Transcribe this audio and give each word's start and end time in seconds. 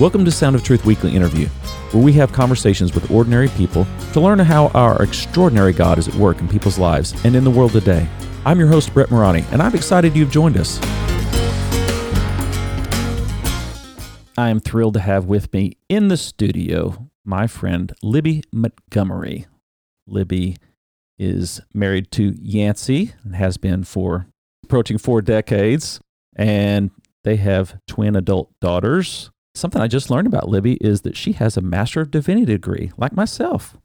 Welcome 0.00 0.24
to 0.24 0.32
Sound 0.32 0.56
of 0.56 0.64
Truth 0.64 0.84
Weekly 0.84 1.14
Interview, 1.14 1.46
where 1.92 2.02
we 2.02 2.12
have 2.14 2.32
conversations 2.32 2.92
with 2.96 3.12
ordinary 3.12 3.46
people 3.50 3.86
to 4.12 4.20
learn 4.20 4.40
how 4.40 4.66
our 4.70 5.00
extraordinary 5.00 5.72
God 5.72 5.98
is 5.98 6.08
at 6.08 6.14
work 6.16 6.40
in 6.40 6.48
people's 6.48 6.80
lives 6.80 7.14
and 7.24 7.36
in 7.36 7.44
the 7.44 7.50
world 7.50 7.70
today. 7.70 8.08
I'm 8.44 8.58
your 8.58 8.66
host, 8.66 8.92
Brett 8.92 9.12
Morani, 9.12 9.44
and 9.52 9.62
I'm 9.62 9.72
excited 9.72 10.16
you've 10.16 10.32
joined 10.32 10.56
us. 10.56 10.80
I 14.36 14.48
am 14.48 14.58
thrilled 14.58 14.94
to 14.94 15.00
have 15.00 15.26
with 15.26 15.52
me 15.52 15.74
in 15.88 16.08
the 16.08 16.16
studio 16.16 17.08
my 17.24 17.46
friend 17.46 17.92
Libby 18.02 18.42
Montgomery. 18.52 19.46
Libby 20.08 20.56
is 21.20 21.60
married 21.72 22.10
to 22.10 22.34
Yancey 22.40 23.14
and 23.22 23.36
has 23.36 23.58
been 23.58 23.84
for 23.84 24.26
approaching 24.64 24.98
four 24.98 25.22
decades, 25.22 26.00
and 26.34 26.90
they 27.22 27.36
have 27.36 27.78
twin 27.86 28.16
adult 28.16 28.50
daughters. 28.60 29.30
Something 29.54 29.80
I 29.80 29.86
just 29.86 30.10
learned 30.10 30.26
about 30.26 30.48
Libby 30.48 30.74
is 30.74 31.02
that 31.02 31.16
she 31.16 31.32
has 31.32 31.56
a 31.56 31.60
Master 31.60 32.00
of 32.00 32.10
Divinity 32.10 32.46
degree, 32.46 32.92
like 32.96 33.12
myself. 33.12 33.76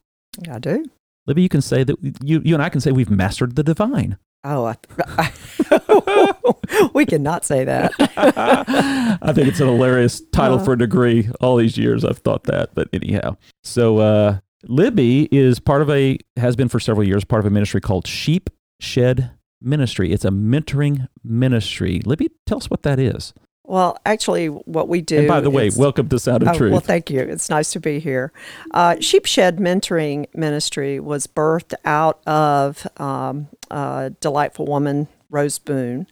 I 0.50 0.58
do. 0.58 0.84
Libby, 1.26 1.42
you 1.42 1.48
can 1.48 1.62
say 1.62 1.84
that 1.84 1.96
you, 2.24 2.42
you 2.44 2.54
and 2.54 2.62
I 2.62 2.68
can 2.68 2.80
say 2.80 2.90
we've 2.90 3.10
mastered 3.10 3.54
the 3.54 3.62
divine. 3.62 4.18
Oh, 4.42 4.64
I, 4.64 4.76
I, 5.70 6.90
we 6.94 7.04
cannot 7.06 7.44
say 7.44 7.64
that. 7.64 7.92
I 9.22 9.32
think 9.32 9.48
it's 9.48 9.60
an 9.60 9.68
hilarious 9.68 10.22
title 10.32 10.58
uh, 10.58 10.64
for 10.64 10.72
a 10.72 10.78
degree. 10.78 11.28
All 11.40 11.56
these 11.56 11.76
years 11.76 12.04
I've 12.04 12.18
thought 12.18 12.44
that, 12.44 12.74
but 12.74 12.88
anyhow. 12.92 13.36
So 13.62 13.98
uh, 13.98 14.38
Libby 14.64 15.28
is 15.30 15.60
part 15.60 15.82
of 15.82 15.90
a 15.90 16.18
has 16.36 16.56
been 16.56 16.68
for 16.68 16.80
several 16.80 17.06
years 17.06 17.24
part 17.24 17.40
of 17.40 17.46
a 17.46 17.50
ministry 17.50 17.80
called 17.80 18.06
Sheep 18.06 18.50
Shed 18.80 19.30
Ministry. 19.60 20.12
It's 20.12 20.24
a 20.24 20.30
mentoring 20.30 21.06
ministry. 21.22 22.00
Libby, 22.04 22.30
tell 22.46 22.58
us 22.58 22.70
what 22.70 22.82
that 22.82 22.98
is. 22.98 23.34
Well, 23.70 23.96
actually, 24.04 24.48
what 24.48 24.88
we 24.88 25.00
do. 25.00 25.18
And 25.18 25.28
by 25.28 25.38
the 25.38 25.48
way, 25.48 25.70
welcome 25.76 26.08
to 26.08 26.18
Sound 26.18 26.42
of 26.42 26.48
oh, 26.48 26.54
Truth. 26.54 26.72
Well, 26.72 26.80
thank 26.80 27.08
you. 27.08 27.20
It's 27.20 27.48
nice 27.48 27.70
to 27.74 27.78
be 27.78 28.00
here. 28.00 28.32
Uh, 28.72 28.96
Sheepshed 28.98 29.60
Mentoring 29.60 30.26
Ministry 30.34 30.98
was 30.98 31.28
birthed 31.28 31.74
out 31.84 32.20
of 32.26 32.84
um, 32.96 33.46
a 33.70 34.10
delightful 34.18 34.66
woman, 34.66 35.06
Rose 35.30 35.60
Boone, 35.60 36.08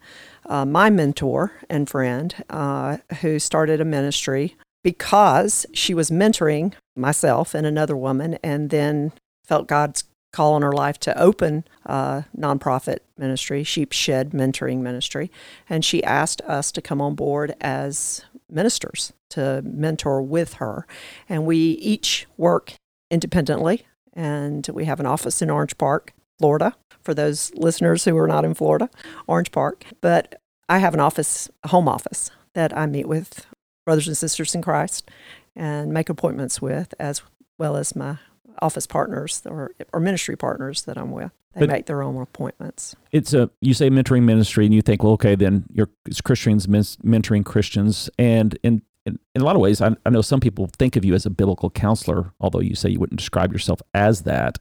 uh, 0.47 0.67
my 0.67 0.89
mentor 0.89 1.51
and 1.69 1.91
friend, 1.91 2.33
uh, 2.49 2.99
who 3.23 3.41
started 3.41 3.81
a 3.81 3.85
ministry 3.85 4.57
because 4.85 5.67
she 5.75 5.95
was 5.95 6.13
mentoring 6.13 6.75
myself 6.95 7.55
and 7.55 7.67
another 7.67 7.97
woman, 7.97 8.39
and 8.41 8.71
then 8.71 9.11
felt 9.43 9.67
God's 9.67 10.05
call 10.33 10.55
on 10.55 10.63
her 10.63 10.73
life 10.73 10.99
to 11.01 11.19
open 11.19 11.65
a 11.87 12.25
nonprofit 12.37 12.99
ministry, 13.17 13.65
Sheep 13.65 13.93
Shed 13.93 14.31
Mentoring 14.31 14.79
Ministry, 14.79 15.31
and 15.69 15.85
she 15.85 16.05
asked 16.05 16.41
us 16.43 16.71
to 16.73 16.83
come 16.83 17.01
on 17.01 17.15
board 17.15 17.55
as 17.61 18.25
ministers 18.51 19.13
to 19.31 19.63
mentor 19.63 20.23
with 20.23 20.55
her. 20.55 20.87
And 21.29 21.47
we 21.47 21.57
each 21.57 22.27
work 22.37 22.75
independently, 23.11 23.87
and 24.13 24.67
we 24.73 24.85
have 24.85 25.01
an 25.01 25.07
office 25.07 25.41
in 25.43 25.51
Orange 25.51 25.77
Park, 25.79 26.13
Florida, 26.39 26.75
for 27.01 27.15
those 27.15 27.53
listeners 27.55 28.05
who 28.05 28.17
are 28.19 28.29
not 28.29 28.45
in 28.45 28.55
Florida, 28.55 28.91
Orange 29.27 29.51
Park. 29.51 29.85
But 30.01 30.41
I 30.69 30.79
have 30.79 30.95
an 30.95 31.01
office, 31.01 31.49
a 31.65 31.69
home 31.69 31.89
office, 31.89 32.31
that 32.55 32.77
I 32.77 32.87
meet 32.87 33.09
with 33.09 33.47
brothers 33.87 34.09
and 34.09 34.17
sisters 34.17 34.55
in 34.55 34.61
Christ 34.61 35.11
and 35.57 35.93
make 35.93 36.09
appointments 36.09 36.61
with, 36.61 36.95
as 36.99 37.23
well 37.59 37.77
as 37.77 37.97
my 37.97 38.19
office 38.61 38.87
partners 38.87 39.43
or, 39.47 39.73
or 39.93 40.01
ministry 40.01 40.37
partners 40.37 40.83
that 40.83 40.99
I'm 40.99 41.11
with. 41.11 41.33
They 41.55 41.61
but 41.61 41.71
make 41.71 41.87
their 41.87 42.03
own 42.03 42.21
appointments. 42.21 42.95
It's 43.11 43.33
a 43.33 43.51
you 43.61 43.75
say 43.75 43.91
mentoring 43.91 44.23
ministry, 44.23 44.65
and 44.65 44.75
you 44.75 44.83
think, 44.83 45.03
well, 45.03 45.15
okay, 45.15 45.35
then 45.35 45.65
you're 45.73 45.89
it's 46.07 46.21
Christians 46.21 46.67
mentoring 46.67 47.45
Christians, 47.45 48.11
and 48.19 48.59
in 48.63 48.83
in, 49.07 49.19
in 49.35 49.43
a 49.43 49.45
lot 49.45 49.57
of 49.57 49.63
ways, 49.63 49.81
I, 49.81 49.97
I 50.05 50.11
know 50.11 50.21
some 50.21 50.41
people 50.41 50.69
think 50.79 50.95
of 50.95 51.05
you 51.05 51.15
as 51.15 51.25
a 51.25 51.31
biblical 51.31 51.71
counselor, 51.71 52.33
although 52.41 52.61
you 52.61 52.75
say 52.75 52.91
you 52.91 53.01
wouldn't 53.01 53.19
describe 53.19 53.53
yourself 53.53 53.81
as 53.95 54.23
that. 54.23 54.59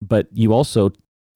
But 0.00 0.28
you 0.32 0.52
also, 0.52 0.92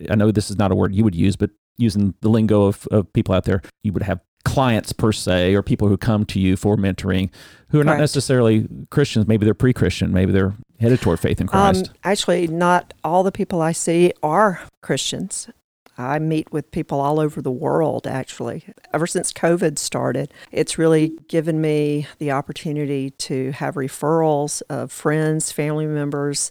I 0.09 0.15
know 0.15 0.31
this 0.31 0.50
is 0.50 0.56
not 0.56 0.71
a 0.71 0.75
word 0.75 0.95
you 0.95 1.05
would 1.05 1.15
use, 1.15 1.37
but 1.37 1.50
using 1.77 2.15
the 2.21 2.29
lingo 2.29 2.62
of, 2.62 2.87
of 2.91 3.12
people 3.12 3.34
out 3.34 3.45
there, 3.45 3.61
you 3.83 3.93
would 3.93 4.05
have 4.05 4.21
clients 4.44 4.93
per 4.93 5.12
se 5.12 5.55
or 5.55 5.62
people 5.62 5.88
who 5.88 5.97
come 5.97 6.25
to 6.27 6.38
you 6.38 6.56
for 6.56 6.77
mentoring 6.77 7.31
who 7.69 7.81
are 7.81 7.84
not 7.84 7.99
necessarily 7.99 8.69
Christians. 8.91 9.27
Maybe 9.27 9.44
they're 9.44 9.55
pre-Christian. 9.55 10.12
Maybe 10.12 10.31
they're 10.31 10.55
headed 10.78 11.00
toward 11.00 11.19
faith 11.19 11.41
in 11.41 11.49
Christ. 11.49 11.88
Um, 11.88 11.94
actually, 12.05 12.47
not 12.47 12.94
all 13.03 13.22
the 13.22 13.32
people 13.32 13.60
I 13.60 13.72
see 13.72 14.12
are 14.22 14.60
Christians. 14.81 15.49
I 15.97 16.19
meet 16.19 16.53
with 16.53 16.71
people 16.71 17.00
all 17.00 17.21
over 17.21 17.41
the 17.41 17.53
world, 17.53 18.06
actually. 18.06 18.65
Ever 18.93 19.06
since 19.06 19.32
COVID 19.32 19.78
started, 19.78 20.32
it's 20.50 20.78
really 20.78 21.16
given 21.28 21.61
me 21.61 22.06
the 22.19 22.32
opportunity 22.32 23.11
to 23.11 23.53
have 23.53 23.75
referrals 23.75 24.62
of 24.69 24.91
friends, 24.91 25.53
family 25.53 25.87
members 25.87 26.50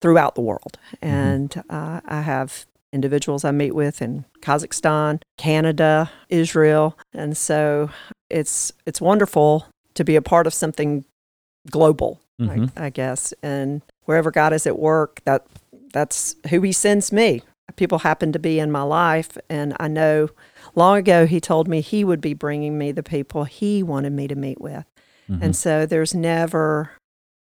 throughout 0.00 0.34
the 0.34 0.40
world. 0.40 0.78
Mm-hmm. 0.96 1.06
And 1.06 1.64
uh, 1.70 2.00
I 2.04 2.22
have 2.22 2.66
individuals 2.92 3.44
I 3.44 3.50
meet 3.50 3.74
with 3.74 4.02
in 4.02 4.24
Kazakhstan, 4.40 5.22
Canada, 5.38 6.10
Israel, 6.28 6.98
and 7.12 7.36
so 7.36 7.90
it's 8.30 8.72
it's 8.86 9.00
wonderful 9.00 9.66
to 9.94 10.04
be 10.04 10.16
a 10.16 10.22
part 10.22 10.46
of 10.46 10.54
something 10.54 11.04
global, 11.70 12.20
mm-hmm. 12.40 12.66
I, 12.78 12.86
I 12.86 12.90
guess. 12.90 13.32
And 13.42 13.82
wherever 14.04 14.30
God 14.30 14.52
is 14.52 14.66
at 14.66 14.78
work, 14.78 15.20
that 15.24 15.46
that's 15.92 16.36
who 16.50 16.60
He 16.62 16.72
sends 16.72 17.12
me. 17.12 17.42
People 17.76 18.00
happen 18.00 18.32
to 18.32 18.38
be 18.38 18.58
in 18.58 18.70
my 18.70 18.82
life, 18.82 19.38
and 19.48 19.74
I 19.80 19.88
know 19.88 20.28
long 20.74 20.98
ago 20.98 21.26
He 21.26 21.40
told 21.40 21.68
me 21.68 21.80
He 21.80 22.04
would 22.04 22.20
be 22.20 22.34
bringing 22.34 22.76
me 22.78 22.92
the 22.92 23.02
people 23.02 23.44
He 23.44 23.82
wanted 23.82 24.12
me 24.12 24.28
to 24.28 24.34
meet 24.34 24.60
with. 24.60 24.84
Mm-hmm. 25.30 25.42
And 25.42 25.56
so 25.56 25.86
there's 25.86 26.14
never, 26.14 26.90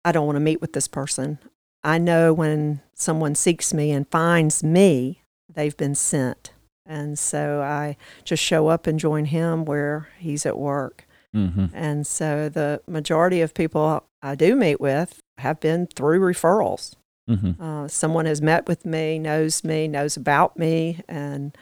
I 0.04 0.12
don't 0.12 0.26
want 0.26 0.36
to 0.36 0.40
meet 0.40 0.60
with 0.60 0.72
this 0.72 0.88
person. 0.88 1.38
I 1.84 1.98
know 1.98 2.34
when 2.34 2.82
someone 2.94 3.34
seeks 3.34 3.72
me 3.72 3.92
and 3.92 4.08
finds 4.10 4.64
me, 4.64 5.22
they've 5.52 5.76
been 5.76 5.94
sent. 5.94 6.52
And 6.86 7.18
so 7.18 7.60
I 7.60 7.96
just 8.24 8.42
show 8.42 8.68
up 8.68 8.86
and 8.86 8.98
join 8.98 9.26
him 9.26 9.64
where 9.64 10.08
he's 10.18 10.46
at 10.46 10.58
work. 10.58 11.06
Mm-hmm. 11.36 11.66
And 11.74 12.06
so 12.06 12.48
the 12.48 12.80
majority 12.86 13.42
of 13.42 13.52
people 13.52 14.04
I 14.22 14.34
do 14.34 14.56
meet 14.56 14.80
with 14.80 15.20
have 15.38 15.60
been 15.60 15.86
through 15.86 16.20
referrals. 16.20 16.94
Mm-hmm. 17.28 17.62
Uh, 17.62 17.88
someone 17.88 18.24
has 18.24 18.40
met 18.40 18.66
with 18.66 18.86
me, 18.86 19.18
knows 19.18 19.62
me, 19.62 19.86
knows 19.86 20.16
about 20.16 20.58
me, 20.58 21.00
and 21.06 21.56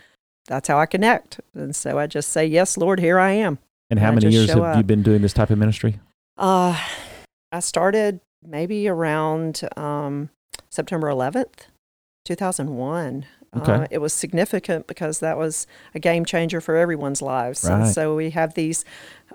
that's 0.47 0.69
how 0.69 0.79
I 0.79 0.87
connect. 0.87 1.41
And 1.55 1.75
so 1.75 1.99
I 1.99 2.07
just 2.07 2.31
say, 2.31 2.47
Yes, 2.47 2.77
Lord, 2.77 3.01
here 3.01 3.19
I 3.19 3.33
am. 3.33 3.59
And 3.91 3.99
how 3.99 4.09
and 4.09 4.23
many 4.23 4.35
years 4.35 4.51
have 4.51 4.63
up. 4.63 4.77
you 4.77 4.85
been 4.85 5.03
doing 5.03 5.23
this 5.23 5.33
type 5.33 5.51
of 5.51 5.59
ministry? 5.59 5.99
Uh, 6.37 6.81
I 7.51 7.61
started 7.61 8.21
maybe 8.47 8.89
around 8.89 9.63
um, 9.77 10.31
September 10.71 11.09
11th, 11.09 11.67
2001. 12.25 13.27
Okay. 13.59 13.73
Uh, 13.73 13.87
it 13.91 13.99
was 13.99 14.13
significant 14.13 14.87
because 14.87 15.21
that 15.21 15.37
was 15.37 15.67
a 15.95 16.01
game 16.01 16.25
changer 16.25 16.61
for 16.61 16.77
everyone's 16.77 17.23
lives. 17.23 17.65
Right. 17.65 17.83
And 17.83 17.89
so 17.89 18.15
we 18.15 18.31
have 18.31 18.55
these 18.55 18.85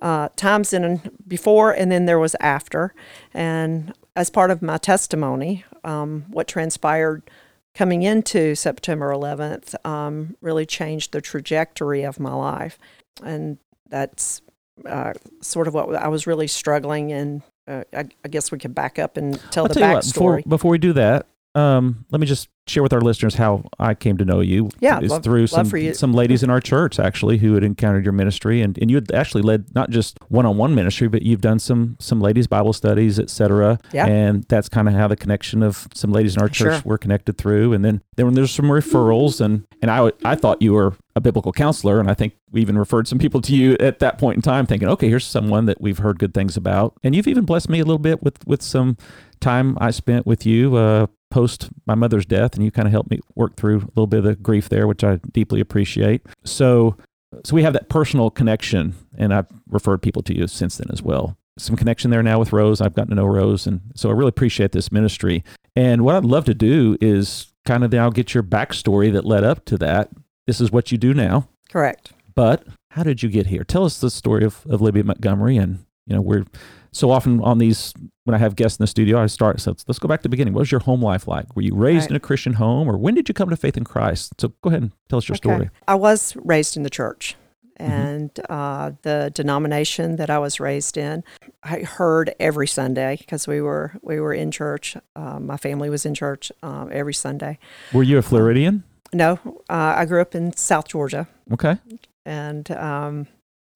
uh, 0.01 0.29
times 0.35 0.73
in 0.73 1.01
before 1.27 1.71
and 1.71 1.91
then 1.91 2.05
there 2.05 2.19
was 2.19 2.35
after. 2.39 2.93
And 3.33 3.93
as 4.15 4.29
part 4.29 4.51
of 4.51 4.61
my 4.61 4.77
testimony, 4.77 5.65
um, 5.83 6.25
what 6.29 6.47
transpired 6.47 7.29
coming 7.73 8.03
into 8.03 8.55
September 8.55 9.11
11th 9.11 9.73
um, 9.85 10.35
really 10.41 10.65
changed 10.65 11.13
the 11.13 11.21
trajectory 11.21 12.03
of 12.03 12.19
my 12.19 12.33
life. 12.33 12.77
And 13.23 13.57
that's 13.89 14.41
uh, 14.85 15.13
sort 15.41 15.67
of 15.67 15.73
what 15.73 15.95
I 15.95 16.07
was 16.07 16.27
really 16.27 16.47
struggling 16.47 17.11
in. 17.11 17.43
uh, 17.67 17.83
I, 17.93 18.05
I, 18.25 18.27
guess 18.27 18.51
we 18.51 18.57
could 18.57 18.73
back 18.73 18.97
up 18.97 19.17
and 19.17 19.39
tell 19.51 19.65
I'll 19.65 19.67
the 19.67 19.75
tell 19.75 19.95
backstory. 19.95 20.21
What, 20.21 20.35
before, 20.37 20.41
before 20.49 20.71
we 20.71 20.77
do 20.79 20.93
that, 20.93 21.27
um, 21.53 22.06
let 22.12 22.22
me 22.22 22.28
just 22.28 22.50
share 22.67 22.84
with 22.84 22.94
our 22.94 23.01
listeners 23.01 23.35
how 23.35 23.63
I 23.79 23.94
came 23.94 24.17
to 24.17 24.25
know 24.25 24.39
you. 24.39 24.69
Yeah, 24.79 25.00
it's 25.01 25.09
love, 25.09 25.23
through 25.23 25.47
some 25.47 25.66
some 25.94 26.13
ladies 26.13 26.44
in 26.44 26.50
our 26.50 26.62
church 26.62 27.00
actually 27.00 27.38
who 27.39 27.53
had 27.56 27.63
encountered 27.63 28.06
your 28.06 28.13
ministry, 28.13 28.62
and, 28.62 28.78
and 28.78 28.89
you 28.89 28.97
had 28.97 29.12
actually 29.12 29.41
led 29.41 29.73
not 29.75 29.90
just 29.90 30.17
one 30.29 30.45
on 30.45 30.57
one 30.57 30.73
ministry, 30.73 31.07
but 31.07 31.23
you've 31.23 31.41
done 31.41 31.59
some 31.59 31.97
some 32.00 32.22
ladies 32.22 32.47
Bible 32.47 32.73
studies, 32.73 33.20
etc. 33.20 33.79
Yeah, 33.91 34.08
and 34.08 34.43
that's 34.43 34.70
kind 34.70 34.87
of 34.87 34.93
how 34.93 35.08
the 35.08 35.17
connection 35.17 35.61
of 35.61 35.87
some 35.93 36.11
ladies 36.11 36.35
in 36.35 36.41
our 36.41 36.49
church 36.49 36.81
sure. 36.81 36.90
were 36.90 36.97
connected 36.97 37.37
through, 37.37 37.73
and 37.73 37.84
then 37.84 38.02
then 38.16 38.34
there's 38.34 38.52
some 38.52 38.66
referrals, 38.66 39.41
and 39.41 39.66
and 39.81 39.91
I 39.91 40.11
I 40.23 40.35
thought 40.35 40.61
you 40.61 40.73
were 40.73 40.96
a 41.16 41.22
biblical 41.22 41.52
counselor, 41.52 41.99
and 41.99 42.09
I 42.09 42.14
think 42.14 42.34
we 42.52 42.61
even 42.61 42.78
referred 42.78 43.08
some 43.08 43.20
people 43.20 43.41
to 43.41 43.55
you 43.55 43.75
at 43.81 43.99
that 43.99 44.17
point 44.17 44.37
in 44.37 44.41
time, 44.41 44.66
thinking, 44.66 44.87
okay, 44.87 45.09
here's 45.09 45.25
someone 45.25 45.66
that 45.66 45.81
we've 45.81 45.97
heard 45.97 46.20
good 46.20 46.34
things 46.34 46.55
about, 46.55 46.97
and 47.03 47.14
you've 47.14 47.28
even 47.28 47.43
blessed 47.43 47.70
me 47.70 47.79
a 47.79 47.84
little 47.84 47.99
bit 47.99 48.23
with 48.23 48.46
with 48.47 48.61
some 48.61 48.96
time 49.41 49.78
I 49.81 49.91
spent 49.91 50.25
with 50.25 50.46
you 50.46 50.75
uh, 50.75 51.08
post 51.31 51.69
my 51.87 51.95
mother's 51.95 52.25
death, 52.25 52.53
and 52.55 52.63
you 52.63 52.72
kind 52.72 52.87
of 52.87 52.91
helped 52.91 53.09
me 53.09 53.19
work 53.35 53.55
through 53.55 53.78
a 53.78 53.91
little 53.95 54.07
bit 54.07 54.19
of 54.19 54.25
the 54.25 54.35
grief 54.35 54.69
there, 54.69 54.87
which 54.87 55.03
I 55.03 55.19
deeply 55.31 55.59
appreciate. 55.59 56.22
So, 56.43 56.97
so 57.43 57.55
we 57.55 57.63
have 57.63 57.73
that 57.73 57.89
personal 57.89 58.29
connection, 58.29 58.93
and 59.17 59.33
I've 59.33 59.47
referred 59.69 60.01
people 60.01 60.22
to 60.23 60.37
you 60.37 60.47
since 60.47 60.78
then 60.78 60.87
as 60.91 61.01
well. 61.01 61.37
Some 61.57 61.75
connection 61.75 62.11
there 62.11 62.23
now 62.23 62.39
with 62.39 62.53
Rose. 62.53 62.81
I've 62.81 62.93
gotten 62.93 63.09
to 63.09 63.16
know 63.16 63.25
Rose, 63.25 63.66
and 63.66 63.81
so 63.95 64.09
I 64.09 64.13
really 64.13 64.29
appreciate 64.29 64.72
this 64.72 64.91
ministry. 64.91 65.43
And 65.75 66.03
what 66.03 66.16
I'd 66.16 66.25
love 66.25 66.45
to 66.45 66.53
do 66.53 66.97
is 67.01 67.53
kind 67.66 67.84
of 67.84 67.91
now 67.91 68.09
get 68.09 68.34
your 68.34 68.43
backstory 68.43 69.11
that 69.13 69.25
led 69.25 69.43
up 69.43 69.66
to 69.66 69.77
that. 69.79 70.09
This 70.47 70.61
is 70.61 70.72
what 70.72 70.91
you 70.91 70.97
do 70.97 71.13
now. 71.13 71.47
Correct. 71.69 72.13
But 72.35 72.66
how 72.91 73.03
did 73.03 73.23
you 73.23 73.29
get 73.29 73.47
here? 73.47 73.63
Tell 73.63 73.85
us 73.85 73.99
the 73.99 74.09
story 74.09 74.43
of, 74.43 74.66
of 74.69 74.81
Libby 74.81 75.03
Montgomery 75.03 75.57
and 75.57 75.85
You 76.07 76.15
know, 76.15 76.21
we're 76.21 76.45
so 76.91 77.11
often 77.11 77.41
on 77.41 77.57
these 77.57 77.93
when 78.25 78.35
I 78.35 78.37
have 78.37 78.55
guests 78.55 78.79
in 78.79 78.83
the 78.83 78.87
studio, 78.87 79.21
I 79.21 79.27
start 79.27 79.61
so 79.61 79.75
let's 79.87 79.99
go 79.99 80.07
back 80.07 80.19
to 80.19 80.23
the 80.23 80.29
beginning. 80.29 80.53
What 80.53 80.61
was 80.61 80.71
your 80.71 80.81
home 80.81 81.01
life 81.01 81.27
like? 81.27 81.55
Were 81.55 81.61
you 81.61 81.75
raised 81.75 82.03
right. 82.03 82.11
in 82.11 82.15
a 82.15 82.19
Christian 82.19 82.53
home, 82.53 82.89
or 82.89 82.97
when 82.97 83.15
did 83.15 83.29
you 83.29 83.33
come 83.33 83.49
to 83.49 83.57
faith 83.57 83.77
in 83.77 83.83
Christ? 83.83 84.33
So 84.39 84.49
go 84.61 84.69
ahead 84.69 84.81
and 84.81 84.91
tell 85.09 85.17
us 85.17 85.27
your 85.27 85.35
okay. 85.35 85.49
story. 85.49 85.69
I 85.87 85.95
was 85.95 86.35
raised 86.43 86.77
in 86.77 86.83
the 86.83 86.89
church. 86.89 87.35
Mm-hmm. 87.79 87.91
and 87.91 88.33
mm-hmm. 88.35 88.53
uh, 88.53 88.91
the 89.01 89.31
denomination 89.33 90.17
that 90.17 90.29
I 90.29 90.37
was 90.37 90.59
raised 90.59 90.97
in, 90.97 91.23
I 91.63 91.79
heard 91.79 92.35
every 92.39 92.67
Sunday 92.67 93.17
because 93.17 93.47
we 93.47 93.59
were 93.59 93.93
we 94.03 94.19
were 94.19 94.33
in 94.33 94.51
church. 94.51 94.97
Uh, 95.15 95.39
my 95.39 95.57
family 95.57 95.89
was 95.89 96.05
in 96.05 96.13
church 96.13 96.51
um, 96.61 96.89
every 96.91 97.13
Sunday. 97.13 97.57
Were 97.91 98.03
you 98.03 98.19
a 98.19 98.21
Floridian? 98.21 98.83
no, 99.13 99.39
uh, 99.69 99.95
I 99.97 100.05
grew 100.05 100.21
up 100.21 100.35
in 100.35 100.55
South 100.55 100.87
Georgia. 100.87 101.27
Okay, 101.51 101.77
and 102.25 102.69
um, 102.71 103.27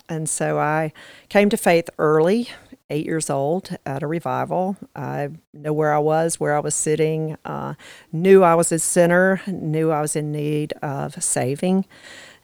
and 0.10 0.30
so 0.30 0.60
I 0.60 0.94
came 1.30 1.50
to 1.50 1.58
faith 1.58 1.90
early, 1.98 2.50
eight 2.90 3.06
years 3.06 3.30
old, 3.30 3.76
at 3.86 4.04
a 4.04 4.08
revival. 4.08 4.78
I 4.96 5.30
know 5.54 5.74
where 5.74 5.94
I 5.94 6.00
was, 6.00 6.40
where 6.40 6.56
I 6.56 6.60
was 6.60 6.76
sitting. 6.76 7.38
Uh, 7.46 7.76
knew 8.12 8.44
I 8.44 8.56
was 8.56 8.72
a 8.72 8.80
sinner. 8.80 9.42
Knew 9.48 9.92
I 9.92 10.02
was 10.02 10.16
in 10.16 10.32
need 10.32 10.74
of 10.82 11.22
saving 11.24 11.86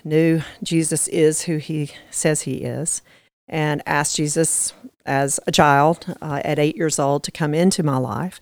knew 0.03 0.41
Jesus 0.63 1.07
is 1.09 1.43
who 1.43 1.57
he 1.57 1.91
says 2.09 2.41
he 2.41 2.57
is, 2.57 3.01
and 3.47 3.81
asked 3.85 4.15
Jesus 4.15 4.73
as 5.05 5.39
a 5.47 5.51
child 5.51 6.15
uh, 6.21 6.41
at 6.43 6.59
eight 6.59 6.77
years 6.77 6.99
old 6.99 7.23
to 7.23 7.31
come 7.31 7.53
into 7.53 7.83
my 7.83 7.97
life. 7.97 8.39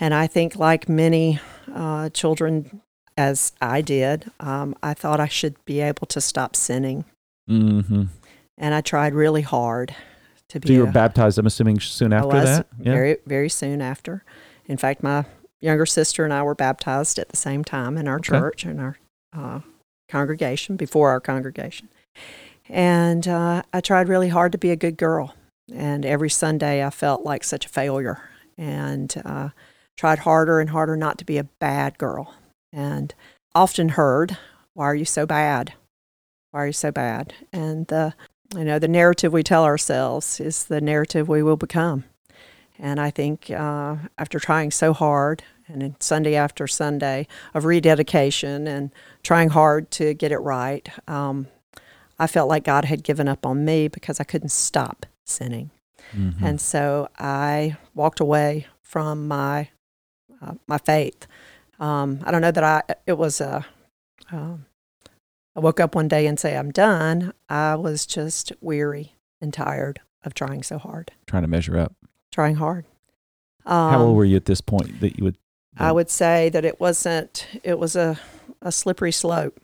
And 0.00 0.14
I 0.14 0.26
think, 0.26 0.56
like 0.56 0.88
many 0.88 1.40
uh, 1.72 2.10
children, 2.10 2.82
as 3.16 3.52
I 3.60 3.80
did, 3.80 4.30
um, 4.38 4.74
I 4.82 4.94
thought 4.94 5.20
I 5.20 5.28
should 5.28 5.62
be 5.64 5.80
able 5.80 6.06
to 6.06 6.20
stop 6.20 6.54
sinning. 6.54 7.04
Mm-hmm. 7.50 8.04
And 8.58 8.74
I 8.74 8.80
tried 8.80 9.14
really 9.14 9.42
hard 9.42 9.94
to 10.48 10.60
be. 10.60 10.68
So 10.68 10.74
you 10.74 10.80
were 10.80 10.88
a, 10.88 10.92
baptized, 10.92 11.38
I'm 11.38 11.46
assuming, 11.46 11.80
soon 11.80 12.12
after 12.12 12.40
that? 12.40 12.66
Yeah. 12.78 12.92
Very, 12.92 13.16
very 13.26 13.48
soon 13.48 13.80
after. 13.80 14.24
In 14.66 14.76
fact, 14.76 15.02
my 15.02 15.24
younger 15.60 15.86
sister 15.86 16.24
and 16.24 16.32
I 16.32 16.42
were 16.42 16.54
baptized 16.54 17.18
at 17.18 17.28
the 17.28 17.36
same 17.36 17.64
time 17.64 17.96
in 17.96 18.08
our 18.08 18.16
okay. 18.16 18.28
church, 18.28 18.66
in 18.66 18.80
our 18.80 18.98
uh, 19.32 19.60
congregation, 20.08 20.76
before 20.76 21.10
our 21.10 21.20
congregation. 21.20 21.88
And 22.68 23.26
uh, 23.26 23.62
I 23.72 23.80
tried 23.80 24.08
really 24.08 24.28
hard 24.28 24.52
to 24.52 24.58
be 24.58 24.70
a 24.70 24.76
good 24.76 24.96
girl. 24.96 25.34
And 25.72 26.04
every 26.04 26.30
Sunday 26.30 26.84
I 26.84 26.90
felt 26.90 27.22
like 27.22 27.44
such 27.44 27.66
a 27.66 27.68
failure 27.68 28.28
and 28.56 29.14
uh, 29.24 29.50
tried 29.96 30.20
harder 30.20 30.60
and 30.60 30.70
harder 30.70 30.96
not 30.96 31.18
to 31.18 31.24
be 31.24 31.38
a 31.38 31.44
bad 31.44 31.98
girl. 31.98 32.34
And 32.72 33.14
often 33.54 33.90
heard, 33.90 34.36
Why 34.74 34.86
are 34.86 34.94
you 34.94 35.04
so 35.04 35.26
bad? 35.26 35.74
Why 36.50 36.64
are 36.64 36.66
you 36.66 36.72
so 36.72 36.90
bad? 36.90 37.34
And 37.52 37.86
the 37.86 38.14
you 38.54 38.64
know, 38.64 38.78
the 38.78 38.88
narrative 38.88 39.32
we 39.32 39.42
tell 39.42 39.64
ourselves 39.64 40.40
is 40.40 40.64
the 40.64 40.80
narrative 40.80 41.28
we 41.28 41.42
will 41.42 41.56
become. 41.56 42.04
And 42.78 43.00
I 43.00 43.10
think 43.10 43.50
uh, 43.50 43.96
after 44.16 44.38
trying 44.38 44.70
so 44.70 44.92
hard 44.92 45.42
and 45.66 45.94
Sunday 45.98 46.34
after 46.36 46.66
Sunday 46.66 47.26
of 47.52 47.64
rededication 47.64 48.66
and 48.66 48.90
trying 49.22 49.50
hard 49.50 49.90
to 49.92 50.14
get 50.14 50.32
it 50.32 50.38
right, 50.38 50.88
um, 51.08 51.48
I 52.18 52.26
felt 52.26 52.48
like 52.48 52.64
God 52.64 52.84
had 52.84 53.02
given 53.02 53.28
up 53.28 53.44
on 53.44 53.64
me 53.64 53.88
because 53.88 54.20
I 54.20 54.24
couldn't 54.24 54.50
stop 54.50 55.06
sinning. 55.24 55.70
Mm-hmm. 56.16 56.44
And 56.44 56.60
so 56.60 57.08
I 57.18 57.76
walked 57.94 58.20
away 58.20 58.66
from 58.82 59.28
my 59.28 59.68
uh, 60.40 60.54
my 60.66 60.78
faith. 60.78 61.26
Um, 61.80 62.20
I 62.24 62.30
don't 62.30 62.40
know 62.40 62.52
that 62.52 62.64
I 62.64 62.82
it 63.06 63.18
was 63.18 63.40
a. 63.40 63.66
Um, 64.30 64.66
I 65.58 65.60
woke 65.60 65.80
up 65.80 65.96
one 65.96 66.06
day 66.06 66.28
and 66.28 66.38
say 66.38 66.56
I'm 66.56 66.70
done. 66.70 67.32
I 67.48 67.74
was 67.74 68.06
just 68.06 68.52
weary 68.60 69.16
and 69.40 69.52
tired 69.52 70.00
of 70.22 70.32
trying 70.32 70.62
so 70.62 70.78
hard. 70.78 71.10
Trying 71.26 71.42
to 71.42 71.48
measure 71.48 71.76
up. 71.76 71.96
Trying 72.30 72.54
hard. 72.54 72.84
Um, 73.66 73.90
How 73.90 73.98
old 73.98 74.10
um, 74.10 74.14
were 74.14 74.24
you 74.24 74.36
at 74.36 74.44
this 74.44 74.60
point 74.60 75.00
that 75.00 75.18
you 75.18 75.24
would 75.24 75.36
I 75.76 75.90
would 75.90 76.10
say 76.10 76.48
that 76.50 76.64
it 76.64 76.78
wasn't. 76.78 77.48
It 77.64 77.76
was 77.76 77.96
a 77.96 78.20
a 78.62 78.70
slippery 78.70 79.10
slope. 79.10 79.58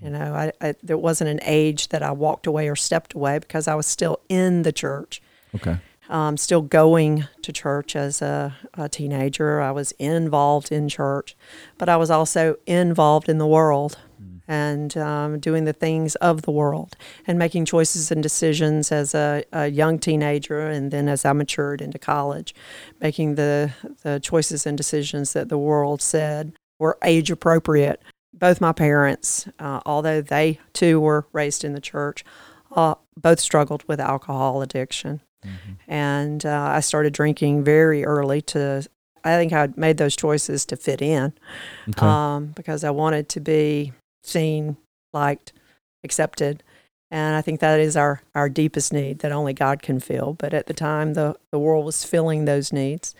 You 0.00 0.10
know, 0.10 0.34
I, 0.34 0.52
I, 0.60 0.74
there 0.84 0.96
wasn't 0.96 1.30
an 1.30 1.40
age 1.42 1.88
that 1.88 2.02
I 2.04 2.12
walked 2.12 2.46
away 2.46 2.68
or 2.68 2.76
stepped 2.76 3.14
away 3.14 3.40
because 3.40 3.66
I 3.66 3.74
was 3.74 3.86
still 3.86 4.20
in 4.28 4.62
the 4.62 4.72
church. 4.72 5.20
Okay. 5.52 5.78
Um, 6.08 6.36
still 6.36 6.62
going 6.62 7.26
to 7.42 7.52
church 7.52 7.96
as 7.96 8.22
a, 8.22 8.54
a 8.74 8.88
teenager. 8.88 9.60
I 9.60 9.72
was 9.72 9.92
involved 9.92 10.70
in 10.70 10.88
church, 10.88 11.34
but 11.76 11.88
I 11.88 11.96
was 11.96 12.10
also 12.10 12.56
involved 12.66 13.28
in 13.28 13.38
the 13.38 13.46
world 13.46 13.98
and 14.46 14.96
um, 14.96 15.38
doing 15.38 15.64
the 15.64 15.72
things 15.72 16.14
of 16.16 16.42
the 16.42 16.50
world 16.50 16.96
and 17.26 17.38
making 17.38 17.64
choices 17.64 18.10
and 18.10 18.22
decisions 18.22 18.92
as 18.92 19.14
a, 19.14 19.44
a, 19.52 19.68
young 19.68 19.98
teenager 19.98 20.60
and 20.60 20.90
then 20.90 21.08
as 21.08 21.24
I 21.24 21.32
matured 21.32 21.80
into 21.80 21.98
college, 21.98 22.54
making 23.00 23.36
the, 23.36 23.72
the 24.02 24.20
choices 24.20 24.66
and 24.66 24.76
decisions 24.76 25.32
that 25.32 25.48
the 25.48 25.58
world 25.58 26.02
said 26.02 26.52
were 26.78 26.98
age 27.02 27.30
appropriate. 27.30 28.02
Both 28.32 28.60
my 28.60 28.72
parents, 28.72 29.48
uh, 29.58 29.80
although 29.86 30.20
they 30.20 30.58
too 30.72 31.00
were 31.00 31.26
raised 31.32 31.64
in 31.64 31.72
the 31.72 31.80
church, 31.80 32.24
uh, 32.72 32.96
both 33.16 33.40
struggled 33.40 33.84
with 33.86 34.00
alcohol 34.00 34.60
addiction. 34.60 35.20
Mm-hmm. 35.44 35.72
And 35.86 36.44
uh, 36.44 36.70
I 36.74 36.80
started 36.80 37.12
drinking 37.12 37.64
very 37.64 38.04
early 38.04 38.42
to 38.42 38.86
I 39.24 39.36
think 39.36 39.54
I 39.54 39.70
made 39.74 39.96
those 39.96 40.14
choices 40.14 40.66
to 40.66 40.76
fit 40.76 41.00
in 41.00 41.32
okay. 41.88 42.06
um, 42.06 42.48
because 42.48 42.84
I 42.84 42.90
wanted 42.90 43.30
to 43.30 43.40
be 43.40 43.92
seen, 44.24 44.76
liked, 45.12 45.52
accepted. 46.02 46.62
And 47.10 47.36
I 47.36 47.42
think 47.42 47.60
that 47.60 47.78
is 47.78 47.96
our, 47.96 48.22
our 48.34 48.48
deepest 48.48 48.92
need 48.92 49.20
that 49.20 49.30
only 49.30 49.52
God 49.52 49.82
can 49.82 50.00
fill. 50.00 50.34
But 50.34 50.52
at 50.52 50.66
the 50.66 50.74
time, 50.74 51.14
the, 51.14 51.36
the 51.52 51.58
world 51.58 51.84
was 51.84 52.04
filling 52.04 52.44
those 52.44 52.72
needs. 52.72 53.14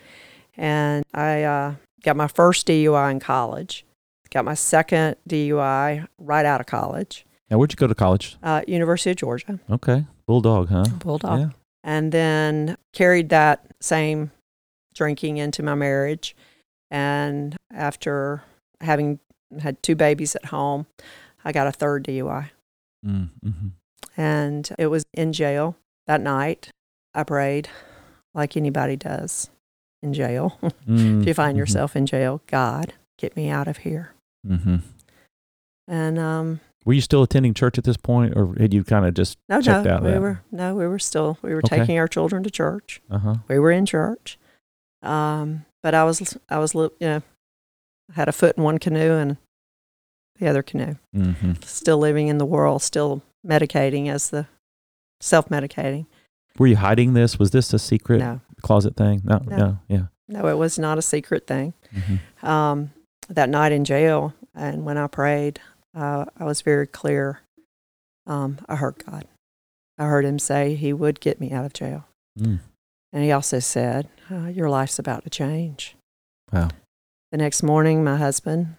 And 0.57 1.05
I 1.13 1.43
uh, 1.43 1.75
got 2.03 2.15
my 2.15 2.27
first 2.27 2.67
DUI 2.67 3.11
in 3.11 3.19
college, 3.19 3.85
got 4.31 4.45
my 4.45 4.53
second 4.53 5.15
DUI 5.29 6.07
right 6.17 6.45
out 6.45 6.59
of 6.59 6.67
college. 6.67 7.25
Now, 7.49 7.57
where'd 7.57 7.71
you 7.71 7.77
go 7.77 7.87
to 7.87 7.95
college? 7.95 8.37
Uh, 8.41 8.61
University 8.67 9.11
of 9.11 9.17
Georgia. 9.17 9.59
Okay. 9.69 10.05
Bulldog, 10.25 10.69
huh? 10.69 10.85
Bulldog. 10.99 11.39
Yeah. 11.39 11.49
And 11.83 12.11
then 12.11 12.77
carried 12.93 13.29
that 13.29 13.65
same 13.79 14.31
drinking 14.95 15.37
into 15.37 15.61
my 15.61 15.75
marriage. 15.75 16.35
And 16.89 17.55
after 17.71 18.43
having 18.81 19.19
had 19.61 19.81
two 19.83 19.95
babies 19.95 20.35
at 20.35 20.45
home. 20.45 20.85
I 21.43 21.51
got 21.51 21.67
a 21.67 21.71
third 21.71 22.05
DUI. 22.05 22.49
Mm, 23.05 23.29
mm-hmm. 23.45 23.67
And 24.17 24.69
it 24.79 24.87
was 24.87 25.05
in 25.13 25.33
jail 25.33 25.75
that 26.07 26.21
night. 26.21 26.69
I 27.13 27.23
prayed 27.23 27.69
like 28.33 28.57
anybody 28.57 28.95
does 28.95 29.49
in 30.01 30.13
jail. 30.13 30.59
Mm, 30.87 31.21
if 31.21 31.27
you 31.27 31.33
find 31.33 31.53
mm-hmm. 31.53 31.59
yourself 31.59 31.95
in 31.95 32.05
jail, 32.05 32.41
God, 32.45 32.93
get 33.17 33.35
me 33.35 33.49
out 33.49 33.67
of 33.67 33.77
here. 33.77 34.11
Mm-hmm. 34.47 34.75
And 35.87 36.19
um, 36.19 36.59
were 36.85 36.93
you 36.93 37.01
still 37.01 37.23
attending 37.23 37.55
church 37.55 37.79
at 37.79 37.83
this 37.83 37.97
point, 37.97 38.33
or 38.35 38.53
had 38.59 38.71
you 38.71 38.83
kind 38.83 39.05
of 39.05 39.15
just 39.15 39.39
no, 39.49 39.61
checked 39.61 39.85
no, 39.85 39.95
out? 39.95 40.03
We 40.03 40.11
that? 40.11 40.21
were 40.21 40.41
no, 40.51 40.75
we 40.75 40.87
were 40.87 40.99
still 40.99 41.39
we 41.41 41.53
were 41.53 41.61
okay. 41.65 41.79
taking 41.79 41.97
our 41.97 42.07
children 42.07 42.43
to 42.43 42.51
church. 42.51 43.01
Uh-huh. 43.09 43.35
We 43.47 43.57
were 43.57 43.71
in 43.71 43.87
church, 43.87 44.37
um, 45.01 45.65
but 45.81 45.95
I 45.95 46.03
was 46.03 46.37
I 46.49 46.59
was 46.59 46.75
you 46.75 46.91
know 47.01 47.21
had 48.13 48.29
a 48.29 48.31
foot 48.31 48.57
in 48.57 48.63
one 48.63 48.77
canoe 48.77 49.13
and 49.13 49.37
the 50.39 50.47
other 50.47 50.63
canoe. 50.63 50.95
Mm-hmm. 51.15 51.53
Still 51.63 51.97
living 51.97 52.27
in 52.27 52.37
the 52.37 52.45
world, 52.45 52.81
still 52.81 53.21
medicating 53.45 54.07
as 54.07 54.29
the 54.29 54.47
self 55.19 55.49
medicating. 55.49 56.05
Were 56.57 56.67
you 56.67 56.77
hiding 56.77 57.13
this? 57.13 57.37
Was 57.37 57.51
this 57.51 57.73
a 57.73 57.79
secret 57.79 58.19
no. 58.19 58.41
closet 58.61 58.95
thing? 58.95 59.21
No, 59.23 59.41
no, 59.45 59.57
no, 59.57 59.79
yeah. 59.87 60.05
No, 60.27 60.47
it 60.47 60.57
was 60.57 60.79
not 60.79 60.97
a 60.97 61.01
secret 61.01 61.47
thing. 61.47 61.73
Mm-hmm. 61.93 62.45
Um, 62.45 62.91
that 63.29 63.49
night 63.49 63.71
in 63.71 63.85
jail, 63.85 64.33
and 64.53 64.85
when 64.85 64.97
I 64.97 65.07
prayed, 65.07 65.59
uh, 65.95 66.25
I 66.37 66.45
was 66.45 66.61
very 66.61 66.87
clear. 66.87 67.41
Um, 68.25 68.59
I 68.67 68.75
heard 68.75 69.03
God. 69.05 69.25
I 69.97 70.05
heard 70.05 70.25
Him 70.25 70.39
say 70.39 70.75
He 70.75 70.93
would 70.93 71.19
get 71.19 71.39
me 71.39 71.51
out 71.51 71.65
of 71.65 71.73
jail. 71.73 72.05
Mm. 72.39 72.59
And 73.13 73.23
He 73.23 73.31
also 73.31 73.59
said, 73.59 74.07
uh, 74.31 74.47
Your 74.47 74.69
life's 74.69 74.99
about 74.99 75.23
to 75.23 75.29
change. 75.29 75.95
Wow. 76.51 76.69
The 77.31 77.37
next 77.37 77.63
morning, 77.63 78.03
my 78.03 78.17
husband 78.17 78.77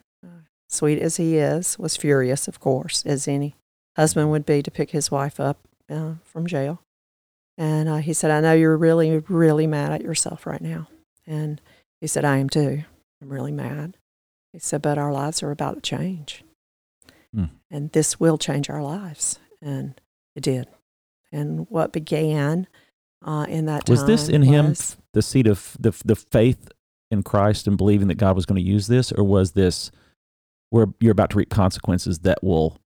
sweet 0.68 1.00
as 1.00 1.16
he 1.16 1.36
is, 1.36 1.78
was 1.78 1.96
furious, 1.96 2.48
of 2.48 2.60
course, 2.60 3.04
as 3.06 3.28
any 3.28 3.54
husband 3.96 4.30
would 4.30 4.46
be 4.46 4.62
to 4.62 4.70
pick 4.70 4.90
his 4.90 5.10
wife 5.10 5.40
up 5.40 5.58
uh, 5.90 6.14
from 6.24 6.46
jail. 6.46 6.82
And 7.58 7.88
uh, 7.88 7.96
he 7.96 8.12
said, 8.12 8.30
I 8.30 8.40
know 8.40 8.52
you're 8.52 8.76
really, 8.76 9.18
really 9.28 9.66
mad 9.66 9.92
at 9.92 10.02
yourself 10.02 10.46
right 10.46 10.60
now. 10.60 10.88
And 11.26 11.60
he 12.00 12.06
said, 12.06 12.24
I 12.24 12.38
am 12.38 12.50
too. 12.50 12.84
I'm 13.22 13.28
really 13.28 13.52
mad. 13.52 13.96
He 14.52 14.58
said, 14.58 14.82
but 14.82 14.98
our 14.98 15.12
lives 15.12 15.42
are 15.42 15.50
about 15.50 15.76
to 15.76 15.80
change. 15.80 16.44
Mm. 17.34 17.50
And 17.70 17.92
this 17.92 18.20
will 18.20 18.38
change 18.38 18.68
our 18.68 18.82
lives. 18.82 19.38
And 19.62 19.98
it 20.34 20.42
did. 20.42 20.66
And 21.32 21.66
what 21.70 21.92
began 21.92 22.66
uh, 23.24 23.46
in 23.48 23.66
that 23.66 23.88
was 23.88 24.06
this 24.06 24.28
in 24.28 24.42
was, 24.42 24.48
him 24.50 25.02
the 25.12 25.22
seed 25.22 25.46
of 25.46 25.76
the, 25.80 25.92
the 26.04 26.16
faith 26.16 26.68
in 27.10 27.22
Christ 27.22 27.66
and 27.66 27.76
believing 27.76 28.08
that 28.08 28.16
God 28.16 28.36
was 28.36 28.46
going 28.46 28.62
to 28.62 28.68
use 28.68 28.86
this, 28.86 29.12
or 29.12 29.24
was 29.24 29.52
this 29.52 29.90
where 30.70 30.86
you're 31.00 31.12
about 31.12 31.30
to 31.30 31.38
reap 31.38 31.50
consequences 31.50 32.20
that 32.20 32.42
will. 32.42 32.78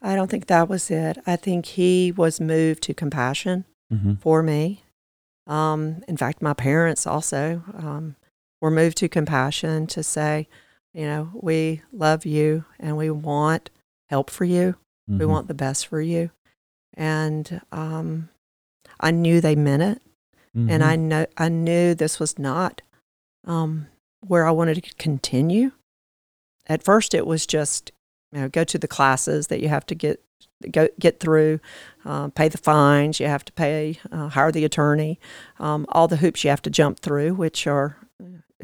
I 0.00 0.14
don't 0.14 0.30
think 0.30 0.46
that 0.46 0.68
was 0.68 0.90
it. 0.90 1.18
I 1.26 1.36
think 1.36 1.66
he 1.66 2.12
was 2.12 2.40
moved 2.40 2.82
to 2.84 2.94
compassion 2.94 3.64
mm-hmm. 3.92 4.14
for 4.14 4.42
me 4.42 4.82
Um, 5.48 6.04
in 6.06 6.16
fact, 6.16 6.42
my 6.42 6.52
parents 6.52 7.06
also 7.06 7.62
um, 7.74 8.16
were 8.60 8.70
moved 8.70 8.98
to 8.98 9.08
compassion 9.08 9.86
to 9.88 10.02
say, 10.02 10.46
you 10.92 11.06
know, 11.06 11.30
we 11.32 11.82
love 11.90 12.26
you 12.26 12.64
and 12.78 12.96
we 12.96 13.10
want 13.10 13.70
help 14.10 14.30
for 14.30 14.44
you. 14.44 14.76
Mm-hmm. 15.08 15.18
We 15.18 15.26
want 15.26 15.48
the 15.48 15.54
best 15.54 15.86
for 15.86 16.00
you. 16.02 16.30
And 16.94 17.62
um, 17.72 18.28
I 19.00 19.10
knew 19.10 19.40
they 19.40 19.56
meant 19.56 19.82
it. 19.82 20.02
Mm-hmm. 20.54 20.70
And 20.70 20.84
I 20.84 20.96
know 20.96 21.26
I 21.36 21.48
knew 21.48 21.94
this 21.94 22.20
was 22.20 22.38
not 22.38 22.82
um, 23.44 23.86
where 24.20 24.46
I 24.46 24.50
wanted 24.50 24.82
to 24.82 24.94
continue. 24.96 25.72
At 26.68 26.82
first, 26.82 27.14
it 27.14 27.26
was 27.26 27.46
just 27.46 27.92
you 28.32 28.40
know 28.40 28.48
go 28.48 28.64
to 28.64 28.78
the 28.78 28.88
classes 28.88 29.46
that 29.48 29.60
you 29.60 29.68
have 29.68 29.86
to 29.86 29.94
get 29.94 30.22
go 30.70 30.88
get 30.98 31.20
through, 31.20 31.60
uh, 32.04 32.28
pay 32.28 32.48
the 32.48 32.58
fines, 32.58 33.20
you 33.20 33.26
have 33.26 33.44
to 33.44 33.52
pay, 33.52 33.98
uh, 34.10 34.28
hire 34.28 34.52
the 34.52 34.64
attorney, 34.64 35.18
um, 35.58 35.86
all 35.90 36.08
the 36.08 36.16
hoops 36.16 36.44
you 36.44 36.50
have 36.50 36.62
to 36.62 36.70
jump 36.70 37.00
through, 37.00 37.34
which 37.34 37.66
are 37.66 37.96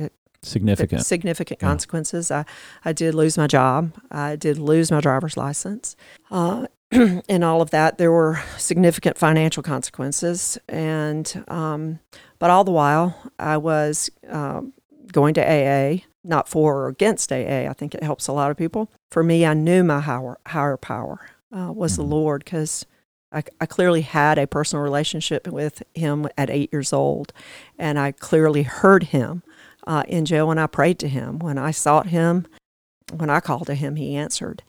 uh, 0.01 0.09
significant 0.43 1.05
significant 1.05 1.61
yeah. 1.61 1.69
consequences. 1.69 2.31
I 2.31 2.45
I 2.85 2.93
did 2.93 3.15
lose 3.15 3.37
my 3.37 3.47
job. 3.47 3.93
I 4.11 4.37
did 4.37 4.59
lose 4.59 4.91
my 4.91 5.01
driver's 5.01 5.37
license. 5.37 5.97
Uh, 6.31 6.67
and 7.29 7.43
all 7.43 7.61
of 7.61 7.71
that, 7.71 7.99
there 7.99 8.13
were 8.13 8.41
significant 8.57 9.19
financial 9.19 9.63
consequences, 9.63 10.59
and 10.69 11.45
um, 11.49 11.99
but 12.39 12.51
all 12.51 12.65
the 12.65 12.71
while, 12.71 13.33
I 13.39 13.57
was 13.57 14.11
um, 14.29 14.73
going 15.11 15.35
to 15.35 15.43
AA, 15.43 16.05
not 16.25 16.49
for 16.49 16.83
or 16.83 16.89
against 16.89 17.33
AA. 17.33 17.69
I 17.69 17.75
think 17.77 17.95
it 17.95 18.03
helps 18.03 18.27
a 18.27 18.33
lot 18.33 18.51
of 18.51 18.57
people. 18.57 18.91
For 19.11 19.23
me, 19.23 19.45
I 19.45 19.55
knew 19.55 19.85
my 19.85 20.01
higher, 20.01 20.39
higher 20.47 20.77
power 20.77 21.21
uh, 21.53 21.71
was 21.73 21.93
mm-hmm. 21.93 22.03
the 22.03 22.09
Lord 22.09 22.45
because 22.45 22.87
I, 23.31 23.43
I, 23.61 23.67
clearly 23.67 24.01
had 24.01 24.39
a 24.39 24.47
personal 24.47 24.83
relationship 24.83 25.47
with 25.47 25.83
Him 25.95 26.29
at 26.39 26.51
eight 26.51 26.73
years 26.73 26.93
old, 26.93 27.33
and 27.79 27.99
I 27.99 28.13
clearly 28.13 28.63
heard 28.63 29.05
Him 29.05 29.43
uh, 29.87 30.05
in 30.09 30.25
jail 30.25 30.49
when 30.49 30.59
I 30.59 30.67
prayed 30.67 30.99
to 31.01 31.09
Him. 31.09 31.39
When 31.39 31.59
I 31.59 31.71
sought 31.71 32.07
Him, 32.07 32.47
when 33.13 33.31
I 33.31 33.41
called 33.41 33.67
to 33.67 33.75
Him, 33.75 33.97
He 33.97 34.17
answered. 34.17 34.63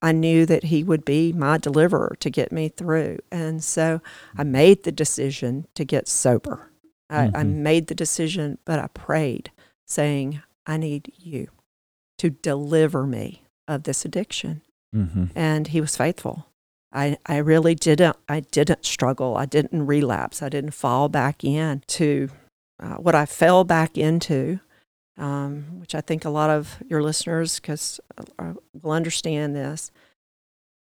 I 0.00 0.12
knew 0.12 0.46
that 0.46 0.64
He 0.64 0.84
would 0.84 1.04
be 1.04 1.32
my 1.32 1.58
deliverer 1.58 2.16
to 2.20 2.30
get 2.30 2.52
me 2.52 2.68
through. 2.68 3.18
And 3.32 3.64
so 3.64 4.00
I 4.36 4.44
made 4.44 4.84
the 4.84 4.92
decision 4.92 5.66
to 5.74 5.84
get 5.84 6.08
sober. 6.08 6.70
I, 7.08 7.26
mm-hmm. 7.26 7.36
I 7.36 7.42
made 7.42 7.88
the 7.88 7.94
decision, 7.94 8.58
but 8.64 8.78
I 8.78 8.86
prayed, 8.88 9.50
saying, 9.86 10.42
I 10.70 10.76
need 10.76 11.12
you 11.16 11.48
to 12.18 12.30
deliver 12.30 13.06
me 13.06 13.44
of 13.66 13.84
this 13.84 14.04
addiction. 14.04 14.62
Mm-hmm. 14.94 15.26
And 15.34 15.68
He 15.68 15.80
was 15.80 15.96
faithful. 15.96 16.46
I, 16.92 17.18
I 17.26 17.36
really 17.36 17.74
didn't 17.74 18.16
I 18.28 18.40
didn't 18.40 18.84
struggle. 18.84 19.36
I 19.36 19.46
didn't 19.46 19.86
relapse. 19.86 20.42
I 20.42 20.48
didn't 20.48 20.72
fall 20.72 21.08
back 21.08 21.44
in 21.44 21.82
to 21.86 22.30
uh, 22.82 22.96
what 22.96 23.14
I 23.14 23.26
fell 23.26 23.62
back 23.64 23.96
into 23.96 24.60
um, 25.20 25.66
which 25.78 25.94
I 25.94 26.00
think 26.00 26.24
a 26.24 26.30
lot 26.30 26.50
of 26.50 26.82
your 26.88 27.02
listeners 27.02 27.60
because 27.60 28.00
uh, 28.38 28.54
will 28.80 28.92
understand 28.92 29.54
this. 29.54 29.92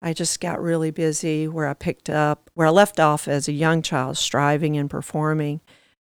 I 0.00 0.12
just 0.12 0.40
got 0.40 0.62
really 0.62 0.90
busy 0.90 1.46
where 1.46 1.68
I 1.68 1.74
picked 1.74 2.10
up 2.10 2.50
where 2.54 2.66
I 2.66 2.70
left 2.70 2.98
off 2.98 3.28
as 3.28 3.48
a 3.48 3.52
young 3.52 3.82
child, 3.82 4.16
striving 4.16 4.76
and 4.76 4.90
performing. 4.90 5.60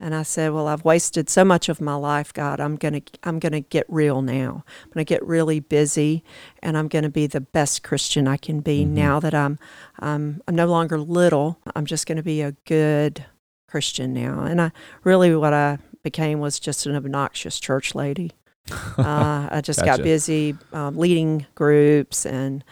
And 0.05 0.15
I 0.15 0.23
said, 0.23 0.53
"Well, 0.53 0.69
I've 0.69 0.85
wasted 0.85 1.31
so 1.31 1.47
much 1.47 1.71
of 1.71 1.81
my 1.81 1.95
life, 1.95 2.31
God. 2.31 2.61
I'm 2.61 2.77
gonna, 2.77 3.01
I'm 3.23 3.39
gonna 3.39 3.63
get 3.63 3.87
real 3.89 4.21
now. 4.21 4.63
I'm 4.83 4.91
gonna 4.93 5.05
get 5.05 5.25
really 5.25 5.61
busy, 5.61 6.23
and 6.63 6.77
I'm 6.77 6.89
gonna 6.89 7.09
be 7.09 7.27
the 7.27 7.41
best 7.41 7.83
Christian 7.83 8.29
I 8.29 8.37
can 8.37 8.61
be 8.61 8.85
mm-hmm. 8.85 8.95
now 8.95 9.19
that 9.19 9.33
I'm, 9.33 9.59
I'm, 10.01 10.43
I'm 10.47 10.55
no 10.55 10.67
longer 10.67 10.99
little. 10.99 11.59
I'm 11.75 11.87
just 11.87 12.07
gonna 12.07 12.23
be 12.23 12.43
a 12.43 12.53
good 12.67 13.25
Christian 13.67 14.13
now. 14.13 14.41
And 14.41 14.61
I 14.61 14.73
really, 15.05 15.35
what 15.35 15.55
I 15.55 15.79
became 16.03 16.39
was 16.39 16.61
just 16.61 16.85
an 16.85 16.95
obnoxious 16.95 17.59
church 17.59 17.95
lady. 17.95 18.33
Uh, 18.97 19.49
I 19.51 19.61
just 19.61 19.81
gotcha. 19.81 19.99
got 19.99 20.03
busy 20.03 20.57
um, 20.73 20.97
leading 20.97 21.45
groups 21.55 22.25
and 22.25 22.65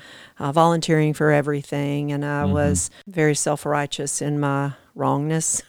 uh, 0.43 0.51
volunteering 0.51 1.15
for 1.15 1.31
everything, 1.31 2.11
and 2.11 2.25
I 2.25 2.43
mm-hmm. 2.43 2.53
was 2.53 2.91
very 3.07 3.37
self 3.37 3.65
righteous 3.65 4.21
in 4.21 4.41
my 4.41 4.73
wrongness. 4.97 5.63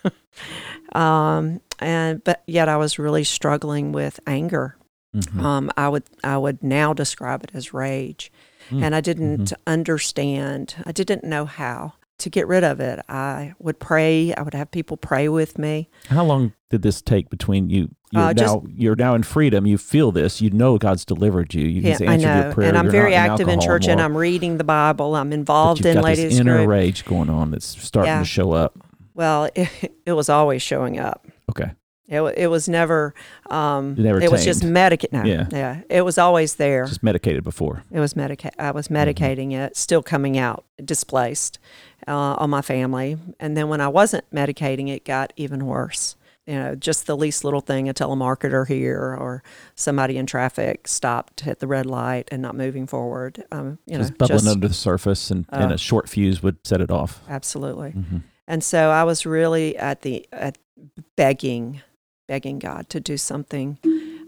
um, 0.93 1.61
and 1.79 2.23
but 2.23 2.41
yet 2.47 2.67
I 2.67 2.77
was 2.77 2.97
really 2.97 3.23
struggling 3.23 3.91
with 3.91 4.19
anger. 4.25 4.75
Mm-hmm. 5.15 5.45
Um, 5.45 5.71
I 5.77 5.89
would 5.89 6.03
I 6.23 6.39
would 6.39 6.63
now 6.63 6.91
describe 6.91 7.43
it 7.43 7.51
as 7.53 7.71
rage, 7.71 8.31
mm-hmm. 8.69 8.83
and 8.83 8.95
I 8.95 9.01
didn't 9.01 9.37
mm-hmm. 9.37 9.61
understand. 9.67 10.75
I 10.87 10.91
didn't 10.91 11.23
know 11.23 11.45
how 11.45 11.93
to 12.19 12.29
get 12.29 12.47
rid 12.47 12.63
of 12.63 12.79
it. 12.79 12.99
I 13.09 13.53
would 13.59 13.79
pray. 13.79 14.33
I 14.33 14.41
would 14.41 14.53
have 14.53 14.71
people 14.71 14.97
pray 14.97 15.29
with 15.29 15.57
me. 15.57 15.89
How 16.09 16.23
long 16.23 16.53
did 16.69 16.81
this 16.81 17.01
take 17.01 17.29
between 17.29 17.69
you? 17.69 17.89
You're 18.11 18.23
uh, 18.23 18.33
just, 18.33 18.55
now 18.55 18.63
you're 18.69 18.95
now 18.95 19.15
in 19.15 19.23
freedom. 19.23 19.65
You 19.65 19.77
feel 19.77 20.11
this. 20.11 20.41
You 20.41 20.51
know 20.51 20.77
God's 20.77 21.05
delivered 21.05 21.53
you. 21.53 21.65
You 21.65 21.81
yeah, 21.81 21.97
I 22.07 22.17
know. 22.17 22.53
and 22.57 22.77
I'm 22.77 22.89
very 22.89 23.15
active 23.15 23.47
in, 23.47 23.59
church, 23.59 23.87
and 23.87 23.99
I'm 23.99 24.15
reading 24.15 24.57
the 24.57 24.63
Bible. 24.63 25.15
I'm 25.15 25.33
involved 25.33 25.85
in 25.85 26.01
ladies' 26.01 26.31
this 26.31 26.39
inner 26.39 26.57
group. 26.57 26.69
rage 26.69 27.05
going 27.05 27.29
on 27.29 27.51
that's 27.51 27.65
starting 27.65 28.11
yeah. 28.11 28.19
to 28.19 28.25
show 28.25 28.51
up. 28.51 28.77
Well, 29.15 29.49
it, 29.55 29.69
it 30.05 30.13
was 30.13 30.29
always 30.29 30.61
showing 30.61 30.99
up. 30.99 31.27
Okay. 31.49 31.71
It, 32.07 32.21
it 32.37 32.47
was 32.47 32.67
never. 32.67 33.13
Um, 33.49 33.95
never 33.97 34.17
it 34.17 34.21
tamed. 34.21 34.31
was 34.33 34.43
just 34.43 34.63
medicated. 34.63 35.13
No, 35.13 35.23
yeah, 35.23 35.47
yeah. 35.51 35.81
It 35.89 36.01
was 36.01 36.17
always 36.17 36.55
there. 36.55 36.85
Just 36.85 37.03
medicated 37.03 37.43
before. 37.43 37.83
It 37.91 37.99
was 37.99 38.15
medicated. 38.15 38.59
I 38.59 38.71
was 38.71 38.87
mm-hmm. 38.87 39.09
medicating 39.09 39.51
mm-hmm. 39.51 39.61
it, 39.61 39.77
still 39.77 40.03
coming 40.03 40.37
out 40.37 40.65
displaced 40.83 41.59
uh, 42.07 42.35
on 42.35 42.49
my 42.49 42.61
family, 42.61 43.17
and 43.39 43.55
then 43.55 43.69
when 43.69 43.79
I 43.79 43.87
wasn't 43.87 44.29
medicating, 44.31 44.89
it 44.89 45.05
got 45.05 45.31
even 45.37 45.65
worse. 45.65 46.15
You 46.45 46.55
know, 46.55 46.75
just 46.75 47.07
the 47.07 47.15
least 47.15 47.45
little 47.45 47.61
thing, 47.61 47.87
a 47.87 47.93
telemarketer 47.93 48.67
here 48.67 48.99
or 48.99 49.43
somebody 49.75 50.17
in 50.17 50.25
traffic 50.25 50.89
stopped 50.89 51.47
at 51.47 51.59
the 51.59 51.67
red 51.67 51.85
light 51.85 52.27
and 52.33 52.41
not 52.41 52.53
moving 52.53 52.85
forward. 52.85 53.45
Um, 53.49 53.79
you 53.85 53.97
just 53.97 54.11
know, 54.11 54.17
bubbling 54.17 54.39
just, 54.39 54.51
under 54.53 54.67
the 54.67 54.73
surface, 54.73 55.31
and, 55.31 55.45
uh, 55.53 55.59
and 55.61 55.71
a 55.71 55.77
short 55.77 56.09
fuse 56.09 56.43
would 56.43 56.57
set 56.67 56.81
it 56.81 56.91
off. 56.91 57.21
Absolutely. 57.29 57.91
Mm-hmm. 57.91 58.17
And 58.45 58.61
so 58.61 58.89
I 58.89 59.05
was 59.05 59.25
really 59.25 59.77
at 59.77 60.01
the 60.01 60.27
at 60.33 60.57
begging 61.15 61.81
begging 62.33 62.57
God 62.57 62.89
to 62.89 62.99
do 62.99 63.15
something, 63.15 63.77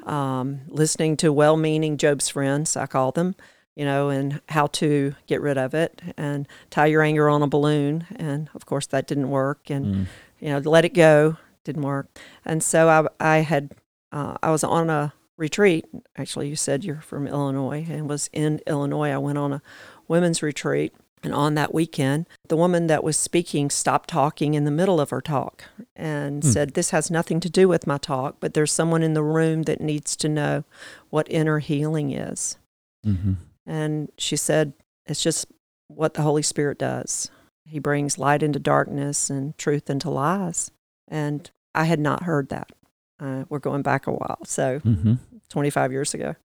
um, 0.05 0.61
listening 0.67 1.17
to 1.17 1.33
well 1.33 1.57
meaning 1.57 1.97
Job's 1.97 2.29
friends, 2.29 2.77
I 2.77 2.85
call 2.85 3.11
them, 3.11 3.33
you 3.75 3.83
know, 3.83 4.09
and 4.09 4.41
how 4.49 4.67
to 4.67 5.15
get 5.25 5.41
rid 5.41 5.57
of 5.57 5.73
it 5.73 6.03
and 6.15 6.47
tie 6.69 6.85
your 6.85 7.01
anger 7.01 7.27
on 7.27 7.41
a 7.41 7.47
balloon. 7.47 8.05
And 8.15 8.47
of 8.53 8.67
course, 8.67 8.85
that 8.87 9.07
didn't 9.07 9.31
work. 9.31 9.71
And, 9.71 9.85
mm. 9.87 10.05
you 10.39 10.49
know, 10.49 10.59
let 10.59 10.85
it 10.85 10.93
go 10.93 11.37
didn't 11.63 11.81
work. 11.81 12.05
And 12.45 12.61
so 12.61 12.89
I, 12.89 13.07
I 13.19 13.37
had, 13.39 13.71
uh, 14.11 14.37
I 14.43 14.51
was 14.51 14.63
on 14.63 14.91
a 14.91 15.11
retreat. 15.35 15.85
Actually, 16.15 16.47
you 16.47 16.55
said 16.55 16.83
you're 16.83 17.01
from 17.01 17.25
Illinois 17.27 17.87
and 17.89 18.07
was 18.07 18.29
in 18.31 18.61
Illinois. 18.67 19.09
I 19.09 19.17
went 19.17 19.39
on 19.39 19.51
a 19.51 19.63
women's 20.07 20.43
retreat 20.43 20.93
and 21.23 21.33
on 21.33 21.55
that 21.55 21.73
weekend, 21.73 22.27
the 22.49 22.55
woman 22.55 22.87
that 22.87 23.03
was 23.03 23.17
speaking 23.17 23.69
stopped 23.69 24.09
talking 24.09 24.53
in 24.53 24.63
the 24.63 24.71
middle 24.71 25.01
of 25.01 25.09
her 25.09 25.21
talk 25.21 25.65
and 25.95 26.43
hmm. 26.43 26.49
said, 26.49 26.73
This 26.73 26.91
has 26.91 27.09
nothing 27.09 27.39
to 27.39 27.49
do 27.49 27.67
with 27.67 27.87
my 27.87 27.97
talk, 27.97 28.37
but 28.39 28.53
there's 28.53 28.71
someone 28.71 29.03
in 29.03 29.13
the 29.13 29.23
room 29.23 29.63
that 29.63 29.81
needs 29.81 30.15
to 30.17 30.29
know 30.29 30.63
what 31.09 31.27
inner 31.29 31.59
healing 31.59 32.11
is. 32.11 32.57
Mm-hmm. 33.05 33.33
And 33.65 34.11
she 34.17 34.35
said, 34.35 34.73
It's 35.07 35.23
just 35.23 35.47
what 35.87 36.13
the 36.13 36.21
Holy 36.21 36.43
Spirit 36.43 36.77
does. 36.77 37.29
He 37.65 37.79
brings 37.79 38.19
light 38.19 38.43
into 38.43 38.59
darkness 38.59 39.29
and 39.29 39.57
truth 39.57 39.89
into 39.89 40.09
lies. 40.09 40.69
And 41.07 41.49
I 41.73 41.85
had 41.85 41.99
not 41.99 42.23
heard 42.23 42.49
that. 42.49 42.71
Uh, 43.19 43.45
we're 43.49 43.59
going 43.59 43.81
back 43.81 44.07
a 44.07 44.11
while, 44.11 44.39
so 44.45 44.79
mm-hmm. 44.81 45.13
25 45.49 45.91
years 45.91 46.13
ago. 46.13 46.35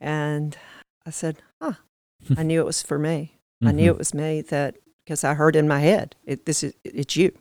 And 0.00 0.56
I 1.06 1.10
said, 1.10 1.42
Huh, 1.60 1.74
I 2.36 2.42
knew 2.42 2.60
it 2.60 2.66
was 2.66 2.82
for 2.82 2.98
me. 2.98 3.38
Mm-hmm. 3.64 3.68
I 3.68 3.72
knew 3.72 3.82
mm-hmm. 3.82 3.94
it 3.94 3.98
was 3.98 4.14
me 4.14 4.40
that 4.42 4.76
because 5.04 5.24
I 5.24 5.34
heard 5.34 5.56
in 5.56 5.68
my 5.68 5.80
head, 5.80 6.16
it, 6.24 6.46
this 6.46 6.62
is 6.62 6.74
it's 6.84 7.16
you. 7.16 7.36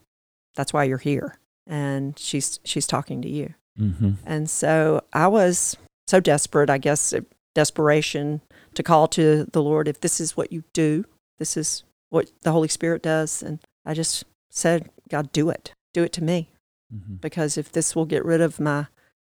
That's 0.56 0.74
why 0.74 0.84
you're 0.84 0.98
here, 0.98 1.39
and 1.68 2.18
she's 2.18 2.60
she's 2.63 2.88
talking 2.88 3.22
to 3.22 3.30
you. 3.30 3.53
Mm-hmm. 3.80 4.12
And 4.25 4.50
so 4.50 5.03
I 5.13 5.27
was 5.27 5.77
so 6.08 6.20
desperate, 6.20 6.70
I 6.70 6.77
guess, 6.77 7.13
desperation 7.56 8.42
to 8.75 8.84
call 8.84 9.08
to 9.10 9.46
the 9.46 9.63
Lord. 9.63 9.88
If 9.88 10.01
this 10.01 10.20
is 10.20 10.38
what 10.38 10.51
you 10.51 10.63
do, 10.74 11.06
this 11.39 11.58
is 11.58 11.84
what 12.10 12.32
the 12.42 12.51
Holy 12.51 12.68
Spirit 12.68 13.01
does, 13.01 13.42
and 13.42 13.60
I 13.86 13.94
just 13.94 14.25
said, 14.50 14.89
God, 15.10 15.32
do 15.32 15.50
it, 15.50 15.74
do 15.94 16.03
it 16.03 16.13
to 16.13 16.24
me, 16.24 16.50
mm-hmm. 16.94 17.15
because 17.15 17.58
if 17.58 17.72
this 17.72 17.96
will 17.96 18.06
get 18.06 18.25
rid 18.25 18.42
of 18.42 18.60
my 18.60 18.88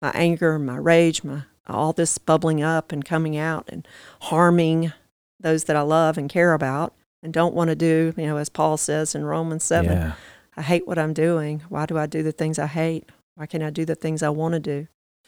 my 0.02 0.12
anger, 0.14 0.60
my 0.60 0.78
rage, 0.78 1.24
my 1.24 1.44
all 1.68 1.94
this 1.94 2.18
bubbling 2.18 2.62
up 2.62 2.92
and 2.92 3.04
coming 3.04 3.36
out 3.36 3.66
and 3.68 3.88
harming 4.22 4.94
those 5.40 5.66
that 5.66 5.76
I 5.76 5.82
love 5.82 6.18
and 6.18 6.30
care 6.30 6.54
about 6.54 6.94
and 7.24 7.34
don't 7.34 7.56
want 7.56 7.70
to 7.70 7.76
do, 7.76 8.14
you 8.18 8.26
know, 8.26 8.38
as 8.38 8.50
Paul 8.50 8.78
says 8.78 9.16
in 9.16 9.26
Romans 9.26 9.64
7, 9.64 9.92
yeah. 9.92 10.14
I 10.56 10.62
hate 10.62 10.88
what 10.88 10.98
I'm 10.98 11.14
doing. 11.14 11.64
Why 11.70 11.86
do 11.86 11.98
I 11.98 12.06
do 12.06 12.24
the 12.24 12.32
things 12.32 12.58
I 12.58 12.68
hate? 12.68 13.10
Why 13.36 13.46
can't 13.46 13.64
I 13.64 13.70
do 13.70 13.86
the 13.86 13.96
things 13.96 14.24
I 14.24 14.30
want 14.30 14.54
to 14.54 14.60
do? 14.60 14.88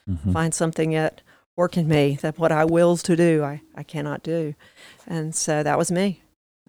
Mm-hmm. 0.10 0.32
Find 0.32 0.54
something 0.54 0.96
at 0.96 1.22
work 1.56 1.78
in 1.78 1.88
me 1.88 2.18
that 2.22 2.40
what 2.40 2.52
I 2.52 2.66
wills 2.66 3.04
to 3.04 3.16
do, 3.16 3.44
I, 3.44 3.62
I 3.76 3.84
cannot 3.84 4.24
do. 4.24 4.56
And 5.06 5.36
so 5.36 5.62
that 5.62 5.78
was 5.78 5.92
me. 5.92 6.24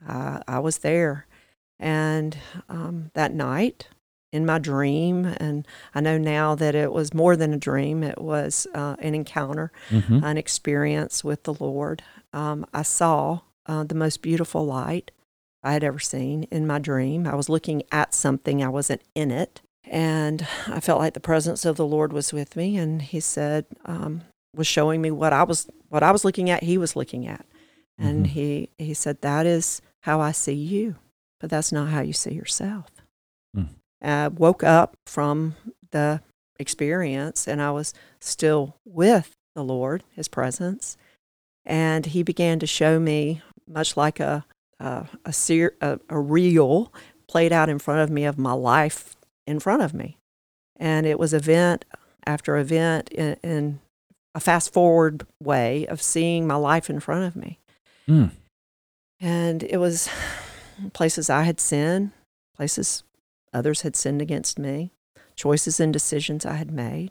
I, 0.06 0.42
I 0.46 0.58
was 0.58 0.78
there. 0.78 1.26
And 1.78 2.36
um, 2.68 3.10
that 3.14 3.32
night, 3.32 3.88
in 4.32 4.46
my 4.46 4.58
dream, 4.58 5.24
and 5.38 5.66
I 5.94 6.00
know 6.00 6.16
now 6.16 6.54
that 6.54 6.74
it 6.74 6.92
was 6.92 7.12
more 7.12 7.36
than 7.36 7.52
a 7.52 7.58
dream. 7.58 8.02
It 8.04 8.20
was 8.20 8.66
uh, 8.74 8.96
an 9.00 9.14
encounter, 9.14 9.72
mm-hmm. 9.88 10.22
an 10.22 10.36
experience 10.36 11.24
with 11.24 11.42
the 11.42 11.54
Lord. 11.54 12.02
Um, 12.32 12.66
I 12.72 12.82
saw 12.82 13.40
uh, 13.66 13.84
the 13.84 13.94
most 13.94 14.22
beautiful 14.22 14.64
light 14.64 15.10
I 15.62 15.72
had 15.72 15.84
ever 15.84 15.98
seen 15.98 16.44
in 16.44 16.66
my 16.66 16.78
dream. 16.78 17.26
I 17.26 17.34
was 17.34 17.48
looking 17.48 17.82
at 17.92 18.14
something, 18.14 18.62
I 18.62 18.68
wasn't 18.68 19.02
in 19.14 19.30
it. 19.30 19.60
And 19.84 20.46
I 20.66 20.80
felt 20.80 21.00
like 21.00 21.14
the 21.14 21.20
presence 21.20 21.64
of 21.64 21.76
the 21.76 21.86
Lord 21.86 22.12
was 22.12 22.32
with 22.32 22.54
me, 22.54 22.76
and 22.76 23.02
He 23.02 23.18
said, 23.18 23.66
um, 23.84 24.22
was 24.54 24.66
showing 24.66 25.00
me 25.00 25.10
what 25.10 25.32
I 25.32 25.42
was 25.42 25.68
what 25.88 26.02
I 26.02 26.10
was 26.12 26.24
looking 26.24 26.50
at. 26.50 26.62
He 26.62 26.78
was 26.78 26.96
looking 26.96 27.26
at, 27.26 27.46
and 27.98 28.24
mm-hmm. 28.26 28.32
he 28.32 28.68
he 28.78 28.94
said, 28.94 29.20
"That 29.20 29.46
is 29.46 29.82
how 30.02 30.20
I 30.20 30.32
see 30.32 30.54
you, 30.54 30.96
but 31.40 31.50
that's 31.50 31.72
not 31.72 31.88
how 31.88 32.00
you 32.00 32.12
see 32.12 32.34
yourself." 32.34 32.90
Mm. 33.56 33.68
I 34.02 34.28
woke 34.28 34.62
up 34.64 34.96
from 35.06 35.56
the 35.90 36.22
experience, 36.58 37.46
and 37.46 37.60
I 37.62 37.70
was 37.70 37.94
still 38.20 38.76
with 38.84 39.36
the 39.54 39.64
Lord, 39.64 40.04
His 40.10 40.28
presence, 40.28 40.96
and 41.64 42.06
He 42.06 42.22
began 42.22 42.58
to 42.58 42.66
show 42.66 42.98
me, 42.98 43.42
much 43.68 43.96
like 43.96 44.20
a 44.20 44.44
a 44.78 45.06
a, 45.24 45.32
ser- 45.32 45.76
a, 45.80 46.00
a 46.08 46.18
reel 46.18 46.92
played 47.28 47.52
out 47.52 47.68
in 47.68 47.78
front 47.78 48.00
of 48.00 48.10
me 48.10 48.24
of 48.24 48.38
my 48.38 48.52
life 48.52 49.16
in 49.46 49.60
front 49.60 49.82
of 49.82 49.94
me. 49.94 50.16
And 50.76 51.06
it 51.06 51.18
was 51.18 51.34
event 51.34 51.84
after 52.26 52.56
event 52.56 53.10
in, 53.10 53.36
in 53.42 53.80
a 54.34 54.40
fast 54.40 54.72
forward 54.72 55.26
way 55.42 55.86
of 55.86 56.00
seeing 56.00 56.46
my 56.46 56.54
life 56.54 56.88
in 56.88 57.00
front 57.00 57.24
of 57.24 57.36
me. 57.36 57.58
Mm. 58.08 58.30
And 59.20 59.62
it 59.62 59.76
was 59.78 60.08
places 60.92 61.28
I 61.28 61.42
had 61.42 61.60
sinned, 61.60 62.12
places 62.56 63.02
others 63.52 63.82
had 63.82 63.96
sinned 63.96 64.22
against 64.22 64.58
me, 64.58 64.92
choices 65.36 65.78
and 65.80 65.92
decisions 65.92 66.46
I 66.46 66.54
had 66.54 66.70
made. 66.70 67.10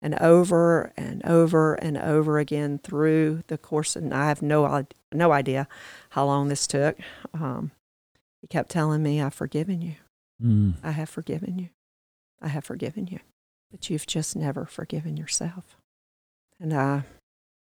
And 0.00 0.14
over 0.20 0.92
and 0.96 1.24
over 1.24 1.74
and 1.74 1.98
over 1.98 2.38
again 2.38 2.78
through 2.78 3.42
the 3.48 3.58
course, 3.58 3.96
and 3.96 4.14
I 4.14 4.28
have 4.28 4.42
no, 4.42 4.86
no 5.12 5.32
idea 5.32 5.66
how 6.10 6.24
long 6.24 6.48
this 6.48 6.68
took. 6.68 6.96
Um, 7.34 7.72
he 8.40 8.46
kept 8.46 8.70
telling 8.70 9.02
me, 9.02 9.20
I've 9.20 9.34
forgiven 9.34 9.82
you. 9.82 9.96
Mm. 10.42 10.74
I 10.84 10.92
have 10.92 11.08
forgiven 11.08 11.58
you. 11.58 11.70
I 12.40 12.48
have 12.48 12.64
forgiven 12.64 13.08
you. 13.08 13.18
But 13.70 13.90
you've 13.90 14.06
just 14.06 14.36
never 14.36 14.64
forgiven 14.64 15.16
yourself. 15.16 15.76
And 16.60 16.72
I 16.72 17.02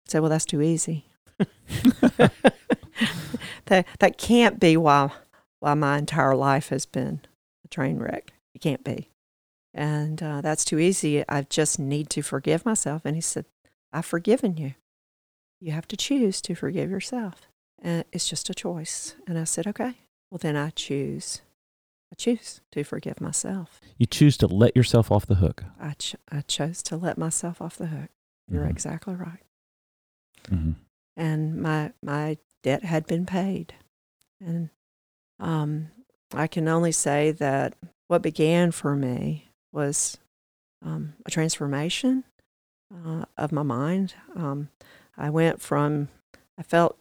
said, 0.07 0.19
Well, 0.19 0.29
that's 0.29 0.45
too 0.45 0.61
easy. 0.61 1.05
that, 3.65 3.85
that 3.99 4.17
can't 4.17 4.59
be 4.59 4.77
why, 4.77 5.11
why 5.59 5.73
my 5.73 5.97
entire 5.97 6.35
life 6.35 6.69
has 6.69 6.85
been 6.85 7.21
a 7.65 7.67
train 7.67 7.97
wreck. 7.97 8.33
It 8.53 8.61
can't 8.61 8.83
be. 8.83 9.10
And 9.73 10.21
uh, 10.21 10.41
that's 10.41 10.65
too 10.65 10.79
easy. 10.79 11.23
I 11.29 11.43
just 11.43 11.79
need 11.79 12.09
to 12.11 12.21
forgive 12.21 12.65
myself. 12.65 13.03
And 13.05 13.15
he 13.15 13.21
said, 13.21 13.45
I've 13.93 14.05
forgiven 14.05 14.57
you. 14.57 14.73
You 15.59 15.71
have 15.71 15.87
to 15.89 15.97
choose 15.97 16.41
to 16.41 16.55
forgive 16.55 16.89
yourself. 16.89 17.47
And 17.81 18.03
it's 18.11 18.27
just 18.27 18.49
a 18.49 18.53
choice. 18.53 19.15
And 19.27 19.37
I 19.37 19.45
said, 19.45 19.67
Okay, 19.67 19.93
well, 20.29 20.39
then 20.39 20.55
I 20.55 20.71
choose 20.71 21.41
I 22.11 22.15
choose 22.15 22.59
to 22.73 22.83
forgive 22.83 23.21
myself. 23.21 23.79
You 23.97 24.05
choose 24.05 24.35
to 24.37 24.47
let 24.47 24.75
yourself 24.75 25.11
off 25.11 25.25
the 25.25 25.35
hook. 25.35 25.63
I, 25.79 25.93
ch- 25.93 26.17
I 26.29 26.41
chose 26.41 26.83
to 26.83 26.97
let 26.97 27.17
myself 27.17 27.61
off 27.61 27.77
the 27.77 27.87
hook. 27.87 28.09
You're 28.49 28.63
mm-hmm. 28.63 28.71
exactly 28.71 29.15
right. 29.15 29.39
Mm-hmm. 30.49 30.71
And 31.15 31.61
my 31.61 31.93
my 32.01 32.37
debt 32.63 32.83
had 32.83 33.05
been 33.05 33.25
paid, 33.25 33.73
and 34.43 34.69
um, 35.39 35.89
I 36.33 36.47
can 36.47 36.67
only 36.67 36.91
say 36.91 37.31
that 37.31 37.75
what 38.07 38.21
began 38.21 38.71
for 38.71 38.95
me 38.95 39.50
was 39.71 40.17
um, 40.83 41.13
a 41.25 41.31
transformation 41.31 42.23
uh, 42.93 43.25
of 43.37 43.51
my 43.51 43.63
mind. 43.63 44.15
Um, 44.35 44.69
I 45.17 45.29
went 45.29 45.61
from 45.61 46.09
I 46.57 46.63
felt, 46.63 46.97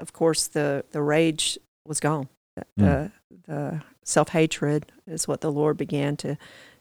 of 0.00 0.12
course, 0.12 0.46
the 0.46 0.84
the 0.92 1.02
rage 1.02 1.58
was 1.86 2.00
gone. 2.00 2.28
The, 2.56 2.62
mm. 2.62 2.66
the, 2.76 3.12
the 3.46 3.82
self 4.04 4.30
hatred 4.30 4.92
is 5.06 5.26
what 5.26 5.40
the 5.40 5.52
Lord 5.52 5.76
began 5.76 6.16
to 6.18 6.36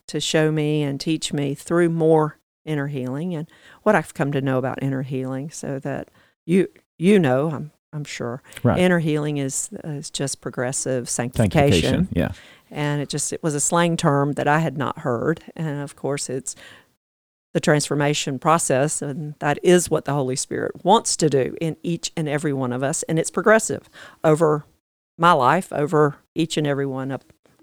to 0.07 0.19
show 0.19 0.51
me 0.51 0.84
and 0.84 0.99
teach 0.99 1.34
me 1.34 1.55
through 1.55 1.89
more 1.89 2.38
inner 2.65 2.88
healing 2.88 3.34
and 3.36 3.49
what 3.84 3.95
I've 3.95 4.13
come 4.13 4.31
to 4.34 4.41
know 4.41 4.57
about 4.57 4.81
inner 4.81 5.01
healing, 5.01 5.49
so 5.49 5.79
that 5.79 6.12
you 6.45 6.67
you 6.97 7.19
know 7.19 7.49
I'm 7.51 7.71
I'm 7.91 8.03
sure 8.03 8.41
right. 8.63 8.79
inner 8.79 8.99
healing 8.99 9.38
is 9.38 9.69
is 9.84 10.10
just 10.10 10.41
progressive 10.41 11.10
sanctification. 11.10 11.81
sanctification. 11.81 12.10
Yeah, 12.12 12.31
and 12.73 13.01
it 13.01 13.09
just 13.09 13.31
it 13.31 13.41
was 13.41 13.55
a 13.55 13.59
slang 13.59 13.95
term 13.95 14.33
that 14.33 14.47
I 14.47 14.59
had 14.59 14.77
not 14.77 14.99
heard, 14.99 15.43
and 15.55 15.81
of 15.81 15.95
course 15.95 16.29
it's 16.29 16.55
the 17.53 17.59
transformation 17.59 18.39
process, 18.39 19.01
and 19.01 19.36
that 19.39 19.59
is 19.63 19.89
what 19.89 20.05
the 20.05 20.13
Holy 20.13 20.36
Spirit 20.36 20.83
wants 20.83 21.15
to 21.17 21.29
do 21.29 21.55
in 21.62 21.77
each 21.83 22.12
and 22.17 22.27
every 22.27 22.51
one 22.51 22.73
of 22.73 22.83
us, 22.83 23.03
and 23.03 23.19
it's 23.19 23.31
progressive 23.31 23.89
over 24.23 24.65
my 25.17 25.31
life 25.31 25.71
over 25.71 26.17
each 26.36 26.57
and 26.57 26.65
every 26.65 26.86
one 26.86 27.12
of, 27.12 27.21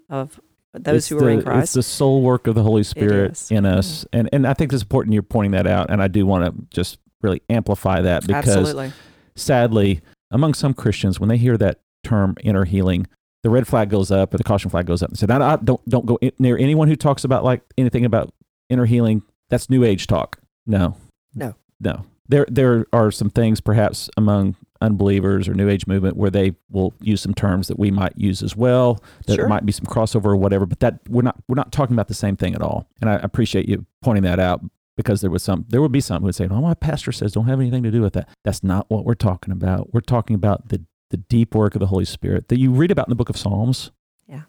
of 0.09 0.39
those 0.73 0.95
it's 0.95 1.07
who 1.09 1.19
the, 1.19 1.25
are 1.25 1.29
in 1.29 1.43
Christ. 1.43 1.63
It's 1.63 1.73
the 1.73 1.83
soul 1.83 2.21
work 2.21 2.47
of 2.47 2.55
the 2.55 2.63
Holy 2.63 2.83
Spirit 2.83 3.51
in 3.51 3.63
mm-hmm. 3.63 3.77
us. 3.77 4.05
And 4.13 4.29
and 4.31 4.47
I 4.47 4.53
think 4.53 4.71
it's 4.71 4.81
important 4.81 5.13
you're 5.13 5.23
pointing 5.23 5.51
that 5.51 5.67
out. 5.67 5.89
And 5.89 6.01
I 6.01 6.07
do 6.07 6.25
want 6.25 6.45
to 6.45 6.75
just 6.75 6.99
really 7.21 7.41
amplify 7.49 8.01
that 8.01 8.25
because 8.25 8.47
Absolutely. 8.47 8.93
sadly, 9.35 10.01
among 10.31 10.53
some 10.53 10.73
Christians, 10.73 11.19
when 11.19 11.29
they 11.29 11.37
hear 11.37 11.57
that 11.57 11.81
term 12.03 12.35
inner 12.41 12.65
healing, 12.65 13.07
the 13.43 13.49
red 13.49 13.67
flag 13.67 13.89
goes 13.89 14.11
up 14.11 14.33
and 14.33 14.39
the 14.39 14.43
caution 14.43 14.69
flag 14.69 14.85
goes 14.85 15.01
up 15.01 15.09
and 15.09 15.17
say, 15.17 15.25
no, 15.25 15.57
don't 15.63 15.87
don't 15.89 16.05
go 16.05 16.19
near 16.39 16.57
anyone 16.57 16.87
who 16.87 16.95
talks 16.95 17.23
about 17.23 17.43
like 17.43 17.61
anything 17.77 18.05
about 18.05 18.33
inner 18.69 18.85
healing. 18.85 19.23
That's 19.49 19.69
new 19.69 19.83
age 19.83 20.07
talk. 20.07 20.39
No. 20.65 20.95
No. 21.33 21.55
No. 21.79 22.05
There 22.27 22.45
there 22.49 22.85
are 22.93 23.11
some 23.11 23.29
things 23.29 23.59
perhaps 23.59 24.09
among 24.15 24.55
unbelievers 24.81 25.47
or 25.47 25.53
new 25.53 25.69
age 25.69 25.85
movement 25.85 26.17
where 26.17 26.29
they 26.31 26.53
will 26.69 26.93
use 27.01 27.21
some 27.21 27.33
terms 27.33 27.67
that 27.67 27.77
we 27.77 27.91
might 27.91 28.17
use 28.17 28.41
as 28.41 28.55
well 28.55 29.01
that 29.27 29.35
sure. 29.35 29.47
might 29.47 29.65
be 29.65 29.71
some 29.71 29.85
crossover 29.85 30.25
or 30.25 30.35
whatever 30.35 30.65
but 30.65 30.79
that 30.79 30.99
we're 31.07 31.21
not 31.21 31.37
we're 31.47 31.55
not 31.55 31.71
talking 31.71 31.93
about 31.93 32.07
the 32.07 32.15
same 32.15 32.35
thing 32.35 32.55
at 32.55 32.63
all 32.63 32.87
and 32.99 33.07
i 33.07 33.13
appreciate 33.17 33.69
you 33.69 33.85
pointing 34.01 34.23
that 34.23 34.39
out 34.39 34.59
because 34.97 35.21
there 35.21 35.29
was 35.29 35.43
some 35.43 35.65
there 35.69 35.83
would 35.83 35.91
be 35.91 36.01
some 36.01 36.21
who 36.21 36.25
would 36.25 36.35
say 36.35 36.47
oh 36.49 36.61
my 36.61 36.73
pastor 36.73 37.11
says 37.11 37.31
don't 37.31 37.47
have 37.47 37.59
anything 37.59 37.83
to 37.83 37.91
do 37.91 38.01
with 38.01 38.13
that 38.13 38.27
that's 38.43 38.63
not 38.63 38.89
what 38.89 39.05
we're 39.05 39.13
talking 39.13 39.51
about 39.51 39.93
we're 39.93 40.01
talking 40.01 40.35
about 40.35 40.69
the 40.69 40.83
the 41.11 41.17
deep 41.17 41.53
work 41.53 41.75
of 41.75 41.79
the 41.79 41.87
holy 41.87 42.05
spirit 42.05 42.47
that 42.49 42.59
you 42.59 42.71
read 42.71 42.91
about 42.91 43.07
in 43.07 43.11
the 43.11 43.15
book 43.15 43.29
of 43.29 43.37
psalms 43.37 43.91
yeah 44.27 44.43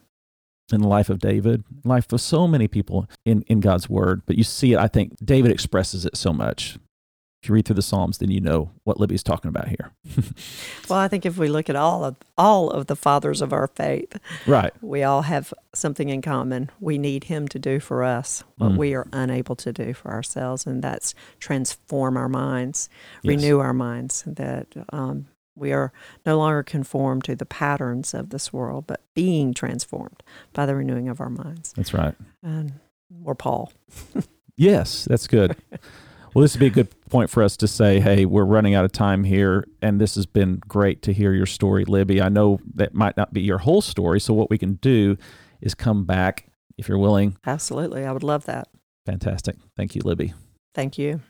in 0.72 0.80
the 0.80 0.88
life 0.88 1.10
of 1.10 1.18
david 1.18 1.62
life 1.84 2.12
of 2.12 2.20
so 2.20 2.48
many 2.48 2.66
people 2.66 3.08
in 3.24 3.42
in 3.42 3.60
god's 3.60 3.88
word 3.88 4.22
but 4.26 4.36
you 4.36 4.44
see 4.44 4.72
it 4.72 4.78
i 4.78 4.88
think 4.88 5.14
david 5.24 5.50
expresses 5.50 6.04
it 6.06 6.16
so 6.16 6.32
much 6.32 6.78
if 7.42 7.48
you 7.48 7.56
read 7.56 7.64
through 7.64 7.74
the 7.74 7.82
Psalms, 7.82 8.18
then 8.18 8.30
you 8.30 8.40
know 8.40 8.70
what 8.84 9.00
Libby's 9.00 9.24
talking 9.24 9.48
about 9.48 9.66
here. 9.66 9.90
well, 10.88 11.00
I 11.00 11.08
think 11.08 11.26
if 11.26 11.38
we 11.38 11.48
look 11.48 11.68
at 11.68 11.74
all 11.74 12.04
of 12.04 12.14
all 12.38 12.70
of 12.70 12.86
the 12.86 12.94
fathers 12.94 13.42
of 13.42 13.52
our 13.52 13.66
faith, 13.66 14.16
right, 14.46 14.72
we 14.80 15.02
all 15.02 15.22
have 15.22 15.52
something 15.74 16.08
in 16.08 16.22
common. 16.22 16.70
We 16.78 16.98
need 16.98 17.24
Him 17.24 17.48
to 17.48 17.58
do 17.58 17.80
for 17.80 18.04
us 18.04 18.44
what 18.58 18.72
mm. 18.72 18.76
we 18.76 18.94
are 18.94 19.08
unable 19.12 19.56
to 19.56 19.72
do 19.72 19.92
for 19.92 20.12
ourselves, 20.12 20.66
and 20.66 20.84
that's 20.84 21.16
transform 21.40 22.16
our 22.16 22.28
minds, 22.28 22.88
yes. 23.22 23.30
renew 23.36 23.58
our 23.58 23.74
minds. 23.74 24.22
That 24.24 24.68
um, 24.92 25.26
we 25.54 25.72
are 25.72 25.92
no 26.24 26.38
longer 26.38 26.62
conformed 26.62 27.24
to 27.24 27.36
the 27.36 27.46
patterns 27.46 28.14
of 28.14 28.30
this 28.30 28.52
world, 28.52 28.86
but 28.86 29.02
being 29.14 29.54
transformed 29.54 30.22
by 30.52 30.66
the 30.66 30.74
renewing 30.74 31.08
of 31.08 31.20
our 31.20 31.30
minds. 31.30 31.72
That's 31.76 31.92
right. 31.94 32.14
And 32.42 32.74
or 33.24 33.34
Paul. 33.34 33.72
yes, 34.56 35.04
that's 35.04 35.26
good. 35.26 35.56
Well, 36.34 36.40
this 36.40 36.54
would 36.54 36.60
be 36.60 36.66
a 36.66 36.70
good 36.70 36.88
point 37.10 37.28
for 37.28 37.42
us 37.42 37.58
to 37.58 37.68
say, 37.68 38.00
hey, 38.00 38.24
we're 38.24 38.46
running 38.46 38.74
out 38.74 38.86
of 38.86 38.92
time 38.92 39.22
here, 39.22 39.66
and 39.82 40.00
this 40.00 40.14
has 40.14 40.24
been 40.24 40.62
great 40.66 41.02
to 41.02 41.12
hear 41.12 41.34
your 41.34 41.44
story, 41.44 41.84
Libby. 41.84 42.22
I 42.22 42.30
know 42.30 42.58
that 42.74 42.94
might 42.94 43.18
not 43.18 43.34
be 43.34 43.42
your 43.42 43.58
whole 43.58 43.82
story, 43.82 44.18
so 44.18 44.32
what 44.32 44.48
we 44.48 44.56
can 44.56 44.74
do 44.76 45.18
is 45.60 45.74
come 45.74 46.06
back 46.06 46.46
if 46.78 46.88
you're 46.88 46.98
willing. 46.98 47.36
Absolutely. 47.44 48.06
I 48.06 48.12
would 48.12 48.22
love 48.22 48.46
that. 48.46 48.68
Fantastic. 49.04 49.56
Thank 49.76 49.94
you, 49.94 50.00
Libby. 50.04 50.32
Thank 50.74 50.96
you. 50.96 51.20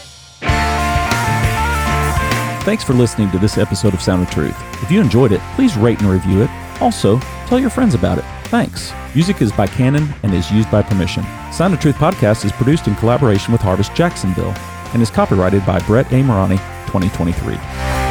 Thanks 2.64 2.85
for 2.85 2.92
listening 2.92 3.29
to 3.33 3.40
this 3.40 3.59
episode 3.59 3.92
of 3.92 4.01
Sound 4.01 4.22
of 4.22 4.31
Truth. 4.31 4.55
If 4.85 4.90
you 4.92 5.01
enjoyed 5.01 5.33
it, 5.33 5.40
please 5.57 5.77
rate 5.77 6.01
and 6.01 6.09
review 6.09 6.42
it. 6.42 6.51
Also, 6.81 7.18
tell 7.48 7.59
your 7.59 7.70
friends 7.70 7.96
about 7.96 8.18
it. 8.18 8.25
Thanks. 8.44 8.92
Music 9.16 9.42
is 9.42 9.51
by 9.51 9.66
Canon 9.66 10.09
and 10.22 10.33
is 10.33 10.48
used 10.53 10.70
by 10.70 10.81
permission. 10.81 11.25
Sound 11.53 11.75
of 11.75 11.81
Truth 11.81 11.96
podcast 11.96 12.44
is 12.44 12.53
produced 12.53 12.87
in 12.87 12.94
collaboration 12.94 13.51
with 13.51 13.61
Harvest 13.61 13.96
Jacksonville 13.96 14.55
and 14.92 15.03
is 15.03 15.11
copyrighted 15.11 15.66
by 15.66 15.81
Brett 15.81 16.12
A. 16.12 16.22
Morani, 16.22 16.59
2023. 16.87 18.02